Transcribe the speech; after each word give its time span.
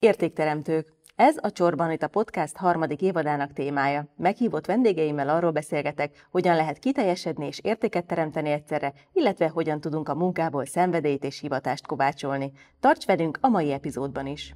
Értékteremtők. 0.00 0.92
Ez 1.16 1.36
a 1.40 1.50
Csorban 1.50 1.90
itt 1.90 2.02
a 2.02 2.08
podcast 2.08 2.56
harmadik 2.56 3.02
évadának 3.02 3.52
témája. 3.52 4.06
Meghívott 4.16 4.66
vendégeimmel 4.66 5.28
arról 5.28 5.50
beszélgetek, 5.50 6.26
hogyan 6.30 6.56
lehet 6.56 6.78
kiteljesedni 6.78 7.46
és 7.46 7.60
értéket 7.62 8.06
teremteni 8.06 8.50
egyszerre, 8.50 8.92
illetve 9.12 9.48
hogyan 9.48 9.80
tudunk 9.80 10.08
a 10.08 10.14
munkából 10.14 10.66
szenvedélyt 10.66 11.24
és 11.24 11.40
hivatást 11.40 11.86
kovácsolni. 11.86 12.52
Tarts 12.80 13.06
velünk 13.06 13.38
a 13.40 13.48
mai 13.48 13.72
epizódban 13.72 14.26
is! 14.26 14.54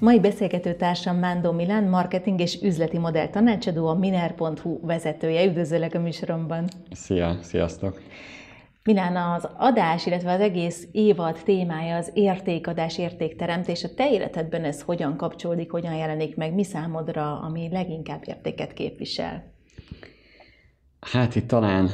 Mai 0.00 0.20
beszélgető 0.20 0.74
társam 0.74 1.16
Mándó 1.16 1.52
Milán, 1.52 1.84
marketing 1.84 2.40
és 2.40 2.62
üzleti 2.62 2.98
modell 2.98 3.28
tanácsadó, 3.28 3.86
a 3.86 3.94
Miner.hu 3.94 4.86
vezetője. 4.86 5.44
Üdvözöllek 5.44 5.94
a 5.94 6.00
műsoromban! 6.00 6.68
Szia, 6.90 7.38
sziasztok! 7.42 8.00
Milán 8.86 9.16
az 9.16 9.48
adás, 9.56 10.06
illetve 10.06 10.32
az 10.32 10.40
egész 10.40 10.88
évad 10.92 11.38
témája 11.44 11.96
az 11.96 12.10
értékadás, 12.14 12.98
értékteremtés. 12.98 13.84
A 13.84 13.94
te 13.94 14.10
életedben 14.10 14.64
ez 14.64 14.82
hogyan 14.82 15.16
kapcsolódik, 15.16 15.70
hogyan 15.70 15.94
jelenik 15.94 16.36
meg, 16.36 16.54
mi 16.54 16.64
számodra, 16.64 17.40
ami 17.40 17.68
leginkább 17.70 18.22
értéket 18.26 18.72
képvisel? 18.72 19.52
Hát 21.00 21.34
itt 21.34 21.48
talán 21.48 21.88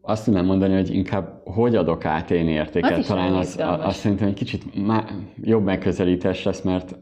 azt 0.00 0.24
tudnám 0.24 0.44
mondani, 0.44 0.74
hogy 0.74 0.94
inkább 0.94 1.40
hogy 1.44 1.76
adok 1.76 2.04
át 2.04 2.30
én 2.30 2.48
értéket. 2.48 2.98
Az 2.98 3.06
talán 3.06 3.34
az, 3.34 3.56
azt 3.58 3.98
szerintem 3.98 4.28
egy 4.28 4.34
kicsit 4.34 4.86
má, 4.86 5.04
jobb 5.42 5.64
megközelítés 5.64 6.42
lesz, 6.42 6.62
mert 6.62 6.96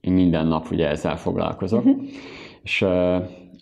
én 0.00 0.12
minden 0.12 0.46
nap 0.46 0.70
ugye 0.70 0.88
ezzel 0.88 1.16
foglalkozok. 1.16 1.84
Uh-huh. 1.84 2.02
És 2.62 2.84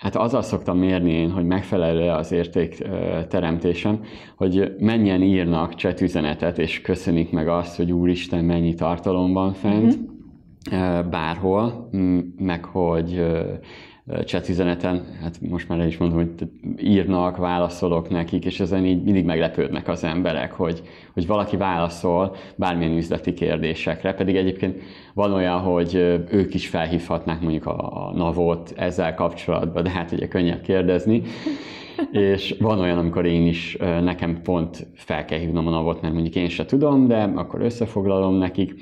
Hát 0.00 0.16
azzal 0.16 0.42
szoktam 0.42 0.78
mérni 0.78 1.12
én, 1.12 1.30
hogy 1.30 1.45
megfelelő 1.45 2.09
az 2.09 2.32
értékteremtésem, 2.32 4.00
hogy 4.36 4.74
mennyien 4.78 5.23
írnak 5.23 5.73
chat 5.73 6.00
üzenetet, 6.00 6.59
és 6.59 6.80
köszönik 6.80 7.30
meg 7.30 7.48
azt, 7.48 7.76
hogy 7.76 7.92
Úristen, 7.92 8.45
mennyi 8.45 8.74
tartalom 8.74 9.32
van 9.32 9.52
fent, 9.52 9.98
uh-huh. 10.71 11.09
bárhol, 11.09 11.88
meg 12.37 12.65
hogy 12.65 13.23
chat 14.24 14.48
üzeneten, 14.48 15.04
hát 15.22 15.40
most 15.40 15.68
már 15.68 15.80
el 15.80 15.86
is 15.86 15.96
mondom, 15.96 16.18
hogy 16.18 16.48
írnak, 16.78 17.36
válaszolok 17.36 18.08
nekik, 18.08 18.44
és 18.44 18.60
ezen 18.60 18.84
így 18.84 19.02
mindig 19.02 19.24
meglepődnek 19.24 19.88
az 19.88 20.04
emberek, 20.04 20.52
hogy, 20.52 20.82
hogy 21.12 21.26
valaki 21.26 21.56
válaszol 21.56 22.36
bármilyen 22.56 22.96
üzleti 22.96 23.34
kérdésekre, 23.34 24.14
pedig 24.14 24.36
egyébként 24.36 24.80
van 25.14 25.32
olyan, 25.32 25.58
hogy 25.58 25.94
ők 26.30 26.54
is 26.54 26.68
felhívhatnák 26.68 27.40
mondjuk 27.40 27.66
a, 27.66 28.06
a 28.06 28.12
navot 28.14 28.72
ezzel 28.76 29.14
kapcsolatban, 29.14 29.82
de 29.82 29.90
hát 29.90 30.12
ugye 30.12 30.28
könnyebb 30.28 30.60
kérdezni, 30.60 31.22
és 32.12 32.54
van 32.60 32.78
olyan, 32.78 32.98
amikor 32.98 33.26
én 33.26 33.46
is, 33.46 33.76
nekem 33.80 34.42
pont 34.42 34.86
fel 34.94 35.24
kell 35.24 35.38
hívnom 35.38 35.66
a 35.66 35.70
navot, 35.70 36.00
mert 36.02 36.14
mondjuk 36.14 36.34
én 36.34 36.48
se 36.48 36.64
tudom, 36.64 37.06
de 37.06 37.32
akkor 37.34 37.60
összefoglalom 37.60 38.34
nekik, 38.34 38.74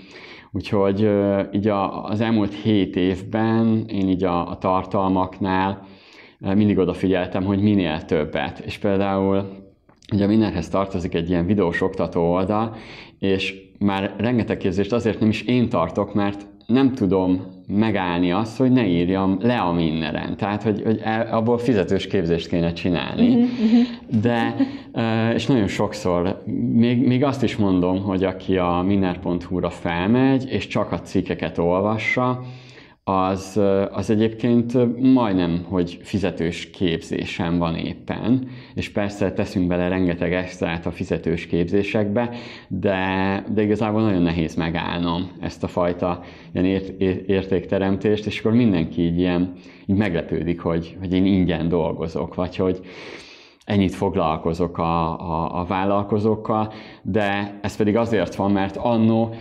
Úgyhogy 0.53 1.11
így 1.53 1.69
az 2.03 2.21
elmúlt 2.21 2.55
hét 2.55 2.97
évben 2.97 3.85
én 3.89 4.09
így 4.09 4.25
a, 4.25 4.51
a 4.51 4.59
tartalmaknál 4.59 5.87
mindig 6.39 6.79
odafigyeltem, 6.79 7.45
hogy 7.45 7.61
minél 7.63 8.05
többet. 8.05 8.59
És 8.59 8.79
például 8.79 9.49
ugye 10.13 10.27
mindenhez 10.27 10.69
tartozik 10.69 11.15
egy 11.15 11.29
ilyen 11.29 11.47
videós 11.47 11.81
oktató 11.81 12.33
oldal, 12.33 12.77
és 13.19 13.55
már 13.79 14.15
rengeteg 14.17 14.57
képzést 14.57 14.93
azért 14.93 15.21
nem 15.21 15.29
is 15.29 15.43
én 15.43 15.69
tartok, 15.69 16.15
mert 16.15 16.47
nem 16.73 16.95
tudom 16.95 17.47
megállni 17.67 18.33
azt, 18.33 18.57
hogy 18.57 18.73
ne 18.73 18.87
írjam 18.87 19.39
le 19.41 19.59
a 19.61 19.73
mindenen. 19.73 20.37
Tehát, 20.37 20.63
hogy, 20.63 20.83
hogy 20.85 21.01
abból 21.31 21.59
fizetős 21.59 22.07
képzést 22.07 22.49
kéne 22.49 22.73
csinálni. 22.73 23.29
Uh-huh, 23.29 23.43
uh-huh. 23.43 24.21
De, 24.21 24.55
és 25.35 25.47
nagyon 25.47 25.67
sokszor, 25.67 26.43
még, 26.73 27.07
még 27.07 27.25
azt 27.25 27.43
is 27.43 27.57
mondom, 27.57 28.03
hogy 28.03 28.25
aki 28.25 28.57
a 28.57 28.83
minner.hu-ra 28.87 29.71
felmegy, 29.71 30.51
és 30.51 30.67
csak 30.67 30.93
a 30.93 31.01
cikkeket 31.01 31.59
olvassa, 31.59 32.43
az, 33.09 33.61
az 33.91 34.11
egyébként 34.11 34.73
majdnem, 35.13 35.65
hogy 35.69 35.99
fizetős 36.03 36.71
képzésem 36.71 37.59
van 37.59 37.75
éppen, 37.75 38.49
és 38.75 38.89
persze 38.89 39.33
teszünk 39.33 39.67
bele 39.67 39.89
rengeteg 39.89 40.33
extrát 40.33 40.87
a 40.87 40.91
fizetős 40.91 41.47
képzésekbe, 41.47 42.31
de, 42.69 43.45
de 43.55 43.63
igazából 43.63 44.03
nagyon 44.03 44.23
nehéz 44.23 44.55
megállnom 44.55 45.31
ezt 45.41 45.63
a 45.65 45.69
fajta 45.69 46.23
ilyen 46.53 46.67
ért, 46.67 47.01
értékteremtést, 47.29 48.27
és 48.27 48.39
akkor 48.39 48.53
mindenki 48.53 49.03
így 49.03 49.19
ilyen 49.19 49.53
így 49.87 49.97
meglepődik, 49.97 50.61
hogy, 50.61 50.97
hogy 51.01 51.13
én 51.13 51.27
ingyen 51.27 51.69
dolgozok, 51.69 52.35
vagy 52.35 52.57
hogy, 52.57 52.81
ennyit 53.65 53.95
foglalkozok 53.95 54.79
a, 54.79 55.21
a, 55.21 55.61
a 55.61 55.65
vállalkozókkal, 55.65 56.73
de 57.03 57.59
ez 57.63 57.77
pedig 57.77 57.97
azért 57.97 58.35
van, 58.35 58.51
mert 58.51 58.77
annó 58.77 59.35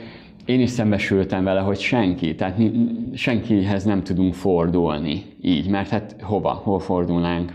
én 0.48 0.62
is 0.62 0.70
szembesültem 0.70 1.44
vele, 1.44 1.60
hogy 1.60 1.80
senki, 1.80 2.36
tehát 2.36 2.62
senkihez 3.14 3.84
nem 3.84 4.04
tudunk 4.04 4.34
fordulni 4.34 5.24
így, 5.42 5.70
mert 5.70 5.90
hát 5.90 6.16
hova, 6.22 6.50
hol 6.50 6.80
fordulnánk 6.80 7.54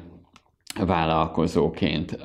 vállalkozóként. 0.80 2.18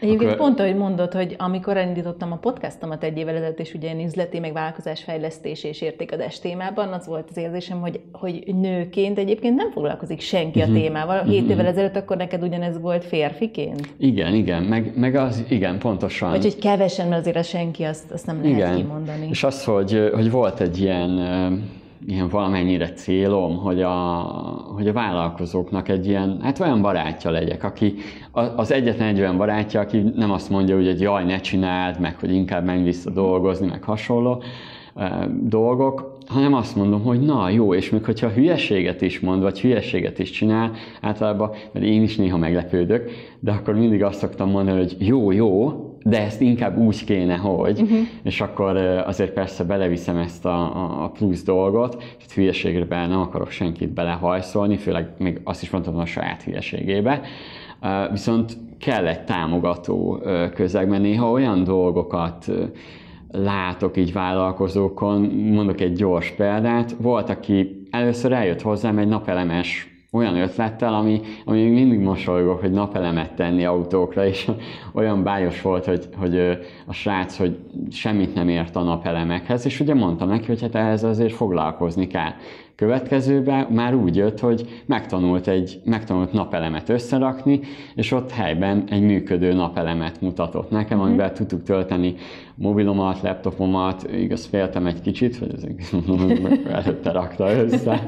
Egyébként 0.00 0.30
akkor... 0.30 0.36
pont, 0.36 0.60
ahogy 0.60 0.76
mondod, 0.76 1.12
hogy 1.12 1.34
amikor 1.38 1.76
elindítottam 1.76 2.32
a 2.32 2.36
podcastomat 2.36 3.04
egy 3.04 3.18
évvel 3.18 3.34
ezelőtt, 3.34 3.58
és 3.58 3.74
ugye 3.74 3.88
én 3.88 4.06
üzleti, 4.06 4.38
meg 4.38 4.52
vállalkozásfejlesztés 4.52 5.64
és 5.64 5.80
értékadás 5.80 6.38
témában, 6.38 6.92
az 6.92 7.06
volt 7.06 7.28
az 7.30 7.36
érzésem, 7.36 7.80
hogy, 7.80 8.00
hogy 8.12 8.54
nőként 8.60 9.18
egyébként 9.18 9.56
nem 9.56 9.70
foglalkozik 9.70 10.20
senki 10.20 10.58
uh-huh. 10.58 10.74
a 10.74 10.76
mhm. 10.76 10.82
témával. 10.82 11.22
Hét 11.22 11.34
uh-huh. 11.34 11.50
évvel 11.50 11.66
ezelőtt 11.66 11.96
akkor 11.96 12.16
neked 12.16 12.42
ugyanez 12.42 12.80
volt 12.80 13.04
férfiként? 13.04 13.88
Igen, 13.98 14.34
igen, 14.34 14.62
meg, 14.62 14.92
meg 14.96 15.14
az, 15.14 15.44
igen, 15.48 15.78
pontosan. 15.78 16.30
Vagy 16.30 16.42
hogy 16.42 16.58
kevesen, 16.58 17.08
mert 17.08 17.20
azért 17.20 17.36
a 17.36 17.42
senki, 17.42 17.82
azt, 17.82 18.10
azt 18.10 18.26
nem 18.26 18.42
lehet 18.42 18.56
igen. 18.56 18.76
kimondani. 18.76 19.26
És 19.30 19.44
az, 19.44 19.64
hogy, 19.64 20.10
hogy 20.14 20.30
volt 20.30 20.60
egy 20.60 20.80
ilyen 20.80 21.10
ilyen 22.06 22.28
valamennyire 22.28 22.92
célom, 22.92 23.56
hogy 23.56 23.82
a, 23.82 23.94
hogy 24.74 24.88
a 24.88 24.92
vállalkozóknak 24.92 25.88
egy 25.88 26.06
ilyen, 26.06 26.38
hát 26.42 26.60
olyan 26.60 26.82
barátja 26.82 27.30
legyek, 27.30 27.64
aki 27.64 27.94
az 28.56 28.72
egyetlen 28.72 29.08
egy 29.08 29.20
olyan 29.20 29.36
barátja, 29.36 29.80
aki 29.80 30.02
nem 30.14 30.30
azt 30.30 30.50
mondja, 30.50 30.74
hogy 30.74 30.86
egy 30.86 31.00
jaj, 31.00 31.24
ne 31.24 31.40
csináld, 31.40 32.00
meg 32.00 32.18
hogy 32.18 32.32
inkább 32.32 32.64
menj 32.64 32.82
vissza 32.82 33.10
dolgozni, 33.10 33.66
meg 33.66 33.82
hasonló 33.82 34.42
e, 34.94 35.28
dolgok, 35.42 36.18
hanem 36.26 36.54
azt 36.54 36.76
mondom, 36.76 37.02
hogy 37.02 37.20
na 37.20 37.48
jó, 37.48 37.74
és 37.74 37.90
még 37.90 38.04
hogyha 38.04 38.28
hülyeséget 38.28 39.00
is 39.00 39.20
mond, 39.20 39.42
vagy 39.42 39.60
hülyeséget 39.60 40.18
is 40.18 40.30
csinál, 40.30 40.72
általában, 41.00 41.50
mert 41.72 41.84
én 41.86 42.02
is 42.02 42.16
néha 42.16 42.36
meglepődök, 42.36 43.10
de 43.40 43.50
akkor 43.50 43.74
mindig 43.74 44.02
azt 44.02 44.18
szoktam 44.18 44.50
mondani, 44.50 44.78
hogy 44.78 44.96
jó, 44.98 45.30
jó, 45.32 45.72
de 46.08 46.20
ezt 46.20 46.40
inkább 46.40 46.76
úgy 46.76 47.04
kéne, 47.04 47.36
hogy, 47.36 47.80
uh-huh. 47.80 47.98
és 48.22 48.40
akkor 48.40 48.76
azért 49.06 49.32
persze 49.32 49.64
beleviszem 49.64 50.16
ezt 50.16 50.44
a, 50.44 51.04
a 51.04 51.08
plusz 51.08 51.42
dolgot, 51.42 51.96
tehát 51.96 52.32
hülyeségre 52.34 53.06
nem 53.06 53.20
akarok 53.20 53.50
senkit 53.50 53.88
belehajszolni, 53.88 54.76
főleg 54.76 55.08
még 55.18 55.40
azt 55.44 55.62
is 55.62 55.70
mondtam 55.70 55.96
a 55.96 56.06
saját 56.06 56.42
hülyeségébe, 56.42 57.20
viszont 58.10 58.56
kell 58.78 59.06
egy 59.06 59.24
támogató 59.24 60.20
közeg, 60.54 60.88
mert 60.88 61.02
néha 61.02 61.30
olyan 61.30 61.64
dolgokat 61.64 62.50
látok 63.30 63.96
így 63.96 64.12
vállalkozókon, 64.12 65.20
mondok 65.52 65.80
egy 65.80 65.92
gyors 65.92 66.30
példát, 66.30 66.96
volt, 67.00 67.28
aki 67.28 67.86
először 67.90 68.32
eljött 68.32 68.62
hozzám 68.62 68.98
egy 68.98 69.08
napelemes 69.08 69.95
olyan 70.16 70.36
ötlettel, 70.36 70.94
ami, 70.94 71.20
ami 71.44 71.68
mindig 71.68 71.98
mosolygok, 71.98 72.60
hogy 72.60 72.70
napelemet 72.70 73.34
tenni 73.34 73.64
autókra, 73.64 74.26
és 74.26 74.50
olyan 74.92 75.22
bájos 75.22 75.62
volt, 75.62 75.84
hogy, 75.84 76.08
hogy 76.16 76.38
a 76.86 76.92
srác, 76.92 77.36
hogy 77.36 77.58
semmit 77.90 78.34
nem 78.34 78.48
ért 78.48 78.76
a 78.76 78.82
napelemekhez, 78.82 79.64
és 79.64 79.80
ugye 79.80 79.94
mondtam 79.94 80.28
neki, 80.28 80.46
hogy 80.46 80.60
hát 80.60 80.74
ehhez 80.74 81.04
azért 81.04 81.34
foglalkozni 81.34 82.06
kell. 82.06 82.32
Következőben 82.76 83.66
már 83.70 83.94
úgy 83.94 84.16
jött, 84.16 84.40
hogy 84.40 84.82
megtanult 84.86 85.48
egy 85.48 85.80
megtanult 85.84 86.32
napelemet 86.32 86.88
összerakni, 86.88 87.60
és 87.94 88.12
ott 88.12 88.30
helyben 88.30 88.84
egy 88.90 89.02
működő 89.02 89.52
napelemet 89.52 90.20
mutatott 90.20 90.70
nekem, 90.70 90.98
mhm. 90.98 91.06
amiben 91.06 91.34
tudtuk 91.34 91.62
tölteni 91.62 92.14
mobilomat, 92.54 93.22
laptopomat, 93.22 94.10
igaz 94.12 94.46
féltem 94.46 94.86
egy 94.86 95.00
kicsit, 95.00 95.36
hogy 95.36 95.54
ez 95.54 95.64
előtte 96.84 97.12
rakta 97.12 97.52
össze. 97.52 98.06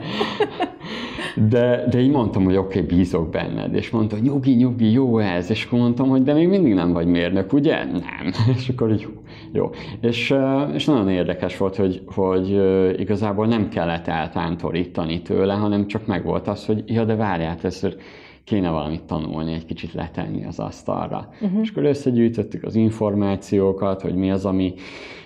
De, 1.48 1.84
de 1.90 2.00
így 2.00 2.10
mondtam, 2.10 2.44
hogy 2.44 2.56
oké, 2.56 2.80
okay, 2.80 2.96
bízok 2.96 3.30
benned, 3.30 3.74
és 3.74 3.90
mondta, 3.90 4.16
hogy 4.16 4.24
nyugi, 4.24 4.54
nyugi, 4.54 4.92
jó 4.92 5.18
ez, 5.18 5.50
és 5.50 5.64
akkor 5.64 5.78
mondtam, 5.78 6.08
hogy 6.08 6.22
de 6.22 6.32
még 6.32 6.48
mindig 6.48 6.74
nem 6.74 6.92
vagy 6.92 7.06
mérnök, 7.06 7.52
ugye? 7.52 7.84
Nem. 7.84 8.32
És 8.56 8.68
akkor 8.68 8.92
így, 8.92 9.08
jó. 9.52 9.70
És, 10.00 10.34
és 10.72 10.84
nagyon 10.84 11.08
érdekes 11.08 11.56
volt, 11.56 11.76
hogy, 11.76 12.02
hogy 12.06 12.60
igazából 13.00 13.46
nem 13.46 13.68
kellett 13.68 14.08
eltántorítani 14.58 15.22
tőle, 15.22 15.54
hanem 15.54 15.86
csak 15.86 16.06
megvolt 16.06 16.48
az, 16.48 16.66
hogy 16.66 16.82
ja, 16.86 17.04
de 17.04 17.14
várjál, 17.14 17.56
ezt 17.62 17.96
kéne 18.44 18.70
valamit 18.70 19.02
tanulni, 19.02 19.52
egy 19.52 19.64
kicsit 19.64 19.92
letenni 19.92 20.44
az 20.44 20.58
asztalra. 20.58 21.28
Uh-huh. 21.40 21.60
És 21.62 21.70
akkor 21.70 21.84
összegyűjtöttük 21.84 22.64
az 22.64 22.74
információkat, 22.74 24.00
hogy 24.00 24.14
mi 24.14 24.30
az, 24.30 24.44
ami, 24.44 24.74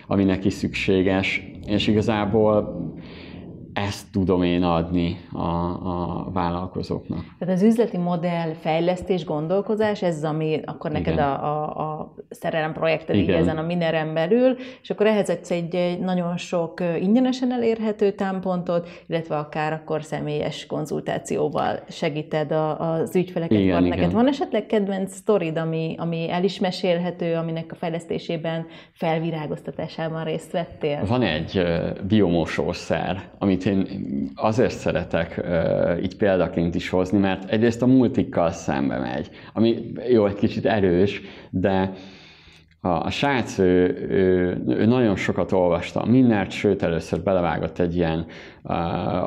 ami 0.06 0.24
neki 0.24 0.50
szükséges, 0.50 1.50
és 1.66 1.86
igazából 1.86 2.82
ezt 3.72 4.06
tudom 4.12 4.42
én 4.42 4.62
adni 4.62 5.16
a, 5.32 5.46
a 5.46 6.30
vállalkozóknak. 6.32 7.24
Tehát 7.38 7.54
az 7.54 7.62
üzleti 7.62 7.96
modell 7.96 8.52
fejlesztés, 8.60 9.24
gondolkozás, 9.24 10.02
ez 10.02 10.24
ami 10.24 10.60
akkor 10.64 10.90
neked 10.90 11.12
Igen. 11.12 11.24
a, 11.24 11.42
a, 11.42 11.90
a 11.90 12.14
szerelem 12.30 12.72
projekted 12.72 13.16
így 13.16 13.30
ezen 13.30 13.58
a 13.58 13.62
Mineren 13.62 14.14
belül, 14.14 14.56
és 14.82 14.90
akkor 14.90 15.06
ehhez 15.06 15.30
egy, 15.30 15.74
egy 15.74 15.98
nagyon 15.98 16.36
sok 16.36 16.80
ingyenesen 17.00 17.52
elérhető 17.52 18.10
támpontot, 18.10 18.88
illetve 19.06 19.36
akár 19.36 19.72
akkor 19.72 20.02
személyes 20.02 20.66
konzultációval 20.66 21.80
segíted 21.88 22.52
a, 22.52 22.92
az 22.92 23.16
ügyfeleket, 23.16 23.58
igen, 23.58 23.70
partnereket. 23.70 24.04
Igen. 24.04 24.16
Van 24.16 24.28
esetleg 24.28 24.66
kedvenc 24.66 25.14
sztorid, 25.14 25.56
ami, 25.56 25.94
ami 25.98 26.30
el 26.30 26.44
is 26.44 26.58
mesélhető, 26.58 27.34
aminek 27.34 27.72
a 27.72 27.74
fejlesztésében, 27.74 28.66
felvirágoztatásában 28.92 30.24
részt 30.24 30.52
vettél? 30.52 31.04
Van 31.06 31.22
egy 31.22 31.62
biomosószer, 32.08 33.22
amit 33.38 33.61
én 33.64 33.86
azért 34.34 34.78
szeretek 34.78 35.42
így 36.02 36.16
példaként 36.16 36.74
is 36.74 36.88
hozni, 36.88 37.18
mert 37.18 37.50
egyrészt 37.50 37.82
a 37.82 37.86
multikkal 37.86 38.50
szembe 38.50 38.98
megy, 38.98 39.30
ami 39.52 39.92
jó, 40.08 40.26
egy 40.26 40.34
kicsit 40.34 40.66
erős, 40.66 41.20
de 41.50 41.92
a, 42.84 42.88
a 42.88 43.10
srác, 43.10 43.58
ő, 43.58 44.06
ő, 44.10 44.62
ő 44.66 44.86
nagyon 44.86 45.16
sokat 45.16 45.52
olvasta 45.52 46.00
a 46.00 46.06
Minnert, 46.06 46.50
sőt 46.50 46.82
először 46.82 47.20
belevágott 47.20 47.78
egy 47.78 47.96
ilyen 47.96 48.26
uh, 48.62 48.74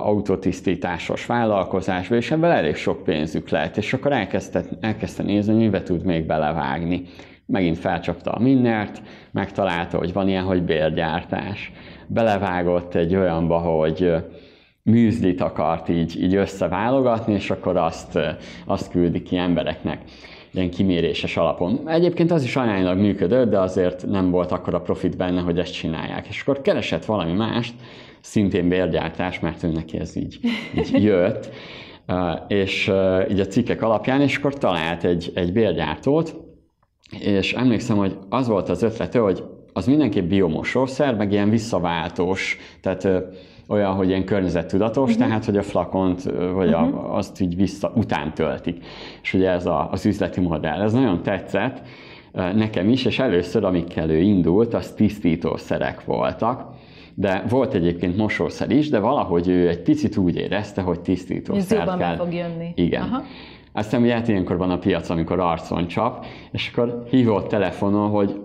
autotisztításos 0.07 1.25
vállalkozásba, 1.25 2.15
és 2.15 2.31
ebből 2.31 2.49
elég 2.49 2.75
sok 2.75 3.03
pénzük 3.03 3.49
lett, 3.49 3.77
és 3.77 3.93
akkor 3.93 4.11
elkezdte, 4.11 4.63
elkezdte 4.79 5.23
nézni, 5.23 5.53
hogy 5.53 5.61
mibe 5.61 5.83
tud 5.83 6.03
még 6.03 6.25
belevágni. 6.25 7.05
Megint 7.45 7.77
felcsapta 7.77 8.31
a 8.31 8.39
Minnert, 8.39 9.01
megtalálta, 9.31 9.97
hogy 9.97 10.13
van 10.13 10.27
ilyen, 10.27 10.43
hogy 10.43 10.63
bérgyártás. 10.63 11.71
Belevágott 12.07 12.95
egy 12.95 13.15
olyanba, 13.15 13.57
hogy 13.57 14.13
műzlit 14.83 15.41
akart 15.41 15.89
így, 15.89 16.23
így 16.23 16.35
összeválogatni, 16.35 17.33
és 17.33 17.51
akkor 17.51 17.77
azt, 17.77 18.19
azt 18.65 18.91
küldi 18.91 19.21
ki 19.21 19.37
embereknek 19.37 20.01
ilyen 20.55 20.69
kiméréses 20.69 21.37
alapon. 21.37 21.89
Egyébként 21.89 22.31
az 22.31 22.43
is 22.43 22.55
aránylag 22.55 22.97
működött, 22.97 23.49
de 23.49 23.59
azért 23.59 24.05
nem 24.07 24.31
volt 24.31 24.51
akkora 24.51 24.81
profit 24.81 25.17
benne, 25.17 25.41
hogy 25.41 25.59
ezt 25.59 25.73
csinálják. 25.73 26.27
És 26.27 26.41
akkor 26.41 26.61
keresett 26.61 27.05
valami 27.05 27.33
mást, 27.33 27.73
szintén 28.21 28.69
bérgyártás, 28.69 29.39
mert 29.39 29.63
ő 29.63 29.71
neki 29.71 29.99
ez 29.99 30.15
így, 30.15 30.39
így 30.77 31.03
jött, 31.11 31.49
és 32.47 32.91
így 33.31 33.39
a 33.39 33.47
cikkek 33.47 33.81
alapján, 33.81 34.21
és 34.21 34.37
akkor 34.37 34.53
talált 34.53 35.03
egy, 35.03 35.31
egy 35.35 35.53
bérgyártót, 35.53 36.44
és 37.19 37.53
emlékszem, 37.53 37.97
hogy 37.97 38.17
az 38.29 38.47
volt 38.47 38.69
az 38.69 38.83
ötlete, 38.83 39.19
hogy 39.19 39.43
az 39.73 39.85
mindenképp 39.85 40.29
biomosószer, 40.29 41.15
meg 41.15 41.31
ilyen 41.31 41.49
visszaváltós, 41.49 42.57
tehát 42.81 43.07
olyan, 43.67 43.93
hogy 43.93 44.07
ilyen 44.07 44.25
környezettudatos, 44.25 45.09
uh-huh. 45.09 45.25
tehát 45.25 45.45
hogy 45.45 45.57
a 45.57 45.63
flakont, 45.63 46.23
vagy 46.53 46.67
uh-huh. 46.67 47.05
a, 47.05 47.15
azt 47.15 47.41
így 47.41 47.55
vissza, 47.55 47.91
után 47.95 48.33
töltik. 48.33 48.85
És 49.21 49.33
ugye 49.33 49.49
ez 49.49 49.65
a, 49.65 49.89
az 49.91 50.05
üzleti 50.05 50.41
modell. 50.41 50.81
Ez 50.81 50.93
nagyon 50.93 51.23
tetszett 51.23 51.81
nekem 52.33 52.89
is, 52.89 53.05
és 53.05 53.19
először, 53.19 53.63
amikkel 53.63 54.09
ő 54.09 54.19
indult, 54.19 54.73
az 54.73 54.91
tisztítószerek 54.91 56.05
voltak, 56.05 56.73
de 57.13 57.43
volt 57.49 57.73
egyébként 57.73 58.17
mosószer 58.17 58.71
is, 58.71 58.89
de 58.89 58.99
valahogy 58.99 59.47
ő 59.47 59.67
egy 59.67 59.81
picit 59.81 60.17
úgy 60.17 60.35
érezte, 60.35 60.81
hogy 60.81 60.99
tisztítószer 60.99 61.95
kell. 61.97 62.15
fog 62.15 62.33
jönni. 62.33 62.71
Igen. 62.75 63.01
Aha. 63.01 63.23
Aztán 63.75 64.01
ugye 64.01 64.13
hát 64.13 64.27
ilyenkor 64.27 64.57
van 64.57 64.69
a 64.69 64.77
piac, 64.77 65.09
amikor 65.09 65.39
arcon 65.39 65.87
csap, 65.87 66.25
és 66.51 66.71
akkor 66.71 67.03
hívott 67.09 67.47
telefonon, 67.47 68.09
hogy 68.09 68.39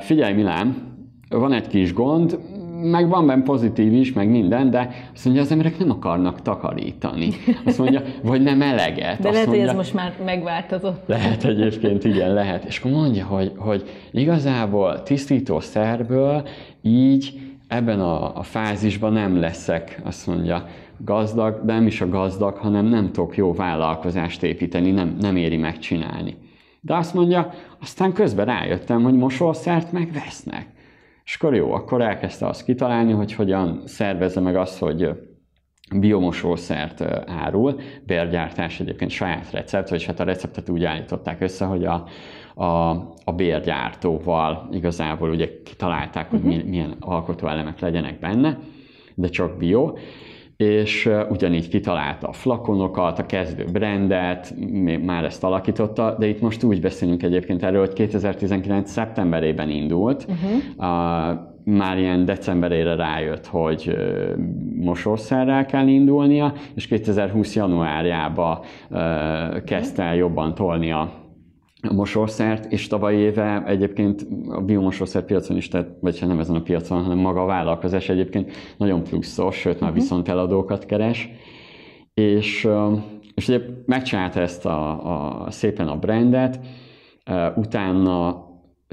figyelj 0.00 0.34
Milán, 0.34 0.92
van 1.28 1.52
egy 1.52 1.66
kis 1.66 1.92
gond, 1.92 2.38
meg 2.82 3.08
van 3.08 3.26
benne 3.26 3.42
pozitív 3.42 3.92
is, 3.92 4.12
meg 4.12 4.28
minden, 4.28 4.70
de 4.70 4.90
azt 5.14 5.24
mondja, 5.24 5.42
az 5.42 5.50
emberek 5.50 5.78
nem 5.78 5.90
akarnak 5.90 6.42
takarítani. 6.42 7.28
Azt 7.64 7.78
mondja, 7.78 8.02
vagy 8.22 8.42
nem 8.42 8.62
eleget. 8.62 9.20
De 9.20 9.28
azt 9.28 9.32
lehet, 9.32 9.46
mondja, 9.46 9.60
hogy 9.60 9.70
ez 9.70 9.74
most 9.74 9.94
már 9.94 10.12
megváltozott. 10.24 11.02
Lehet 11.06 11.44
egyébként, 11.44 12.04
igen, 12.04 12.32
lehet. 12.32 12.64
És 12.64 12.78
akkor 12.78 12.90
mondja, 12.90 13.24
hogy, 13.24 13.52
hogy 13.56 13.82
igazából 14.12 15.02
tisztító 15.02 15.60
szerből 15.60 16.48
így 16.82 17.40
ebben 17.74 18.00
a, 18.00 18.36
a 18.36 18.42
fázisban 18.42 19.12
nem 19.12 19.40
leszek, 19.40 20.00
azt 20.04 20.26
mondja, 20.26 20.66
gazdag, 20.98 21.64
de 21.64 21.72
nem 21.72 21.86
is 21.86 22.00
a 22.00 22.08
gazdag, 22.08 22.56
hanem 22.56 22.84
nem 22.84 23.12
tudok 23.12 23.36
jó 23.36 23.52
vállalkozást 23.52 24.42
építeni, 24.42 24.90
nem, 24.90 25.16
nem 25.20 25.36
éri 25.36 25.56
megcsinálni. 25.56 26.36
De 26.80 26.94
azt 26.94 27.14
mondja, 27.14 27.50
aztán 27.80 28.12
közben 28.12 28.46
rájöttem, 28.46 29.02
hogy 29.02 29.14
mosószert 29.14 29.92
megvesznek. 29.92 30.66
És 31.24 31.34
akkor 31.34 31.54
jó, 31.54 31.72
akkor 31.72 32.02
elkezdte 32.02 32.46
azt 32.46 32.64
kitalálni, 32.64 33.12
hogy 33.12 33.32
hogyan 33.32 33.82
szervezze 33.84 34.40
meg 34.40 34.56
azt, 34.56 34.78
hogy 34.78 35.08
biomosószert 35.96 37.00
árul, 37.26 37.80
bérgyártás 38.06 38.80
egyébként 38.80 39.10
saját 39.10 39.50
recept, 39.50 39.88
vagyis 39.88 40.06
hát 40.06 40.20
a 40.20 40.24
receptet 40.24 40.68
úgy 40.68 40.84
állították 40.84 41.40
össze, 41.40 41.64
hogy 41.64 41.84
a, 41.84 42.04
a, 42.54 42.90
a 43.24 43.32
bérgyártóval 43.36 44.68
igazából 44.72 45.30
ugye 45.30 45.48
kitalálták, 45.64 46.30
hogy 46.30 46.44
uh-huh. 46.44 46.64
milyen 46.64 46.96
alkotóelemek 47.00 47.80
legyenek 47.80 48.18
benne, 48.18 48.58
de 49.14 49.28
csak 49.28 49.56
bio, 49.56 49.92
és 50.56 51.10
ugyanígy 51.28 51.68
kitalálta 51.68 52.28
a 52.28 52.32
flakonokat, 52.32 53.18
a 53.18 53.26
kezdő 53.26 53.64
brandet, 53.72 54.54
már 55.02 55.24
ezt 55.24 55.44
alakította, 55.44 56.16
de 56.18 56.26
itt 56.26 56.40
most 56.40 56.62
úgy 56.62 56.80
beszélünk 56.80 57.22
egyébként 57.22 57.62
erről, 57.62 57.80
hogy 57.80 57.92
2019. 57.92 58.90
szeptemberében 58.90 59.70
indult, 59.70 60.26
uh-huh. 60.28 60.88
a, 60.88 61.52
már 61.64 61.98
ilyen 61.98 62.24
decemberére 62.24 62.94
rájött, 62.94 63.46
hogy 63.46 63.96
mosószerrel 64.80 65.66
kell 65.66 65.86
indulnia, 65.86 66.52
és 66.74 66.86
2020. 66.86 67.54
januárjába 67.54 68.64
kezdte 69.64 70.02
el 70.02 70.14
jobban 70.14 70.54
tolni 70.54 70.92
a 70.92 71.23
mosószert, 71.92 72.72
és 72.72 72.86
tavaly 72.86 73.14
éve 73.14 73.62
egyébként 73.66 74.26
a 74.48 74.60
biomosószer 74.60 75.24
piacon 75.24 75.56
is, 75.56 75.68
tehát, 75.68 75.88
vagy 76.00 76.18
nem 76.26 76.38
ezen 76.38 76.56
a 76.56 76.62
piacon, 76.62 77.02
hanem 77.02 77.18
maga 77.18 77.42
a 77.42 77.46
vállalkozás 77.46 78.08
egyébként 78.08 78.52
nagyon 78.76 79.02
pluszos, 79.02 79.56
sőt 79.56 79.80
már 79.80 79.90
uh-huh. 79.90 80.02
viszont 80.02 80.28
eladókat 80.28 80.86
keres, 80.86 81.28
és, 82.14 82.68
és 83.34 83.48
ugye 83.48 83.60
megcsinálta 83.86 84.40
ezt 84.40 84.66
a, 84.66 85.44
a, 85.44 85.50
szépen 85.50 85.88
a 85.88 85.98
brandet, 85.98 86.60
utána 87.56 88.44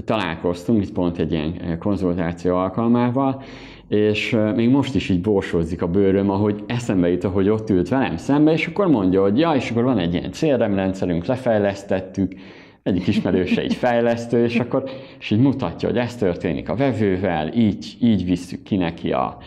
találkoztunk 0.05 0.83
itt 0.83 0.93
pont 0.93 1.17
egy 1.17 1.31
ilyen 1.31 1.77
konzultáció 1.79 2.55
alkalmával, 2.55 3.41
és 3.87 4.37
még 4.55 4.69
most 4.69 4.95
is 4.95 5.09
így 5.09 5.21
borsózik 5.21 5.81
a 5.81 5.87
bőröm, 5.87 6.29
ahogy 6.29 6.63
eszembe 6.67 7.09
jut, 7.09 7.23
hogy 7.23 7.49
ott 7.49 7.69
ült 7.69 7.89
velem 7.89 8.17
szembe, 8.17 8.51
és 8.51 8.67
akkor 8.67 8.87
mondja, 8.87 9.21
hogy 9.21 9.39
ja, 9.39 9.51
és 9.51 9.71
akkor 9.71 9.83
van 9.83 9.97
egy 9.97 10.13
ilyen 10.13 10.31
CRM 10.31 10.91
lefejlesztettük, 11.25 12.33
egyik 12.83 13.07
ismerőse 13.07 13.61
egy 13.61 13.73
fejlesztő, 13.73 14.43
és 14.43 14.59
akkor 14.59 14.83
és 15.19 15.31
így 15.31 15.39
mutatja, 15.39 15.87
hogy 15.87 15.97
ez 15.97 16.15
történik 16.15 16.69
a 16.69 16.75
vevővel, 16.75 17.53
így, 17.53 17.97
így 18.01 18.25
visszük 18.25 18.63
ki 18.63 18.75
neki 18.75 19.11
a, 19.11 19.37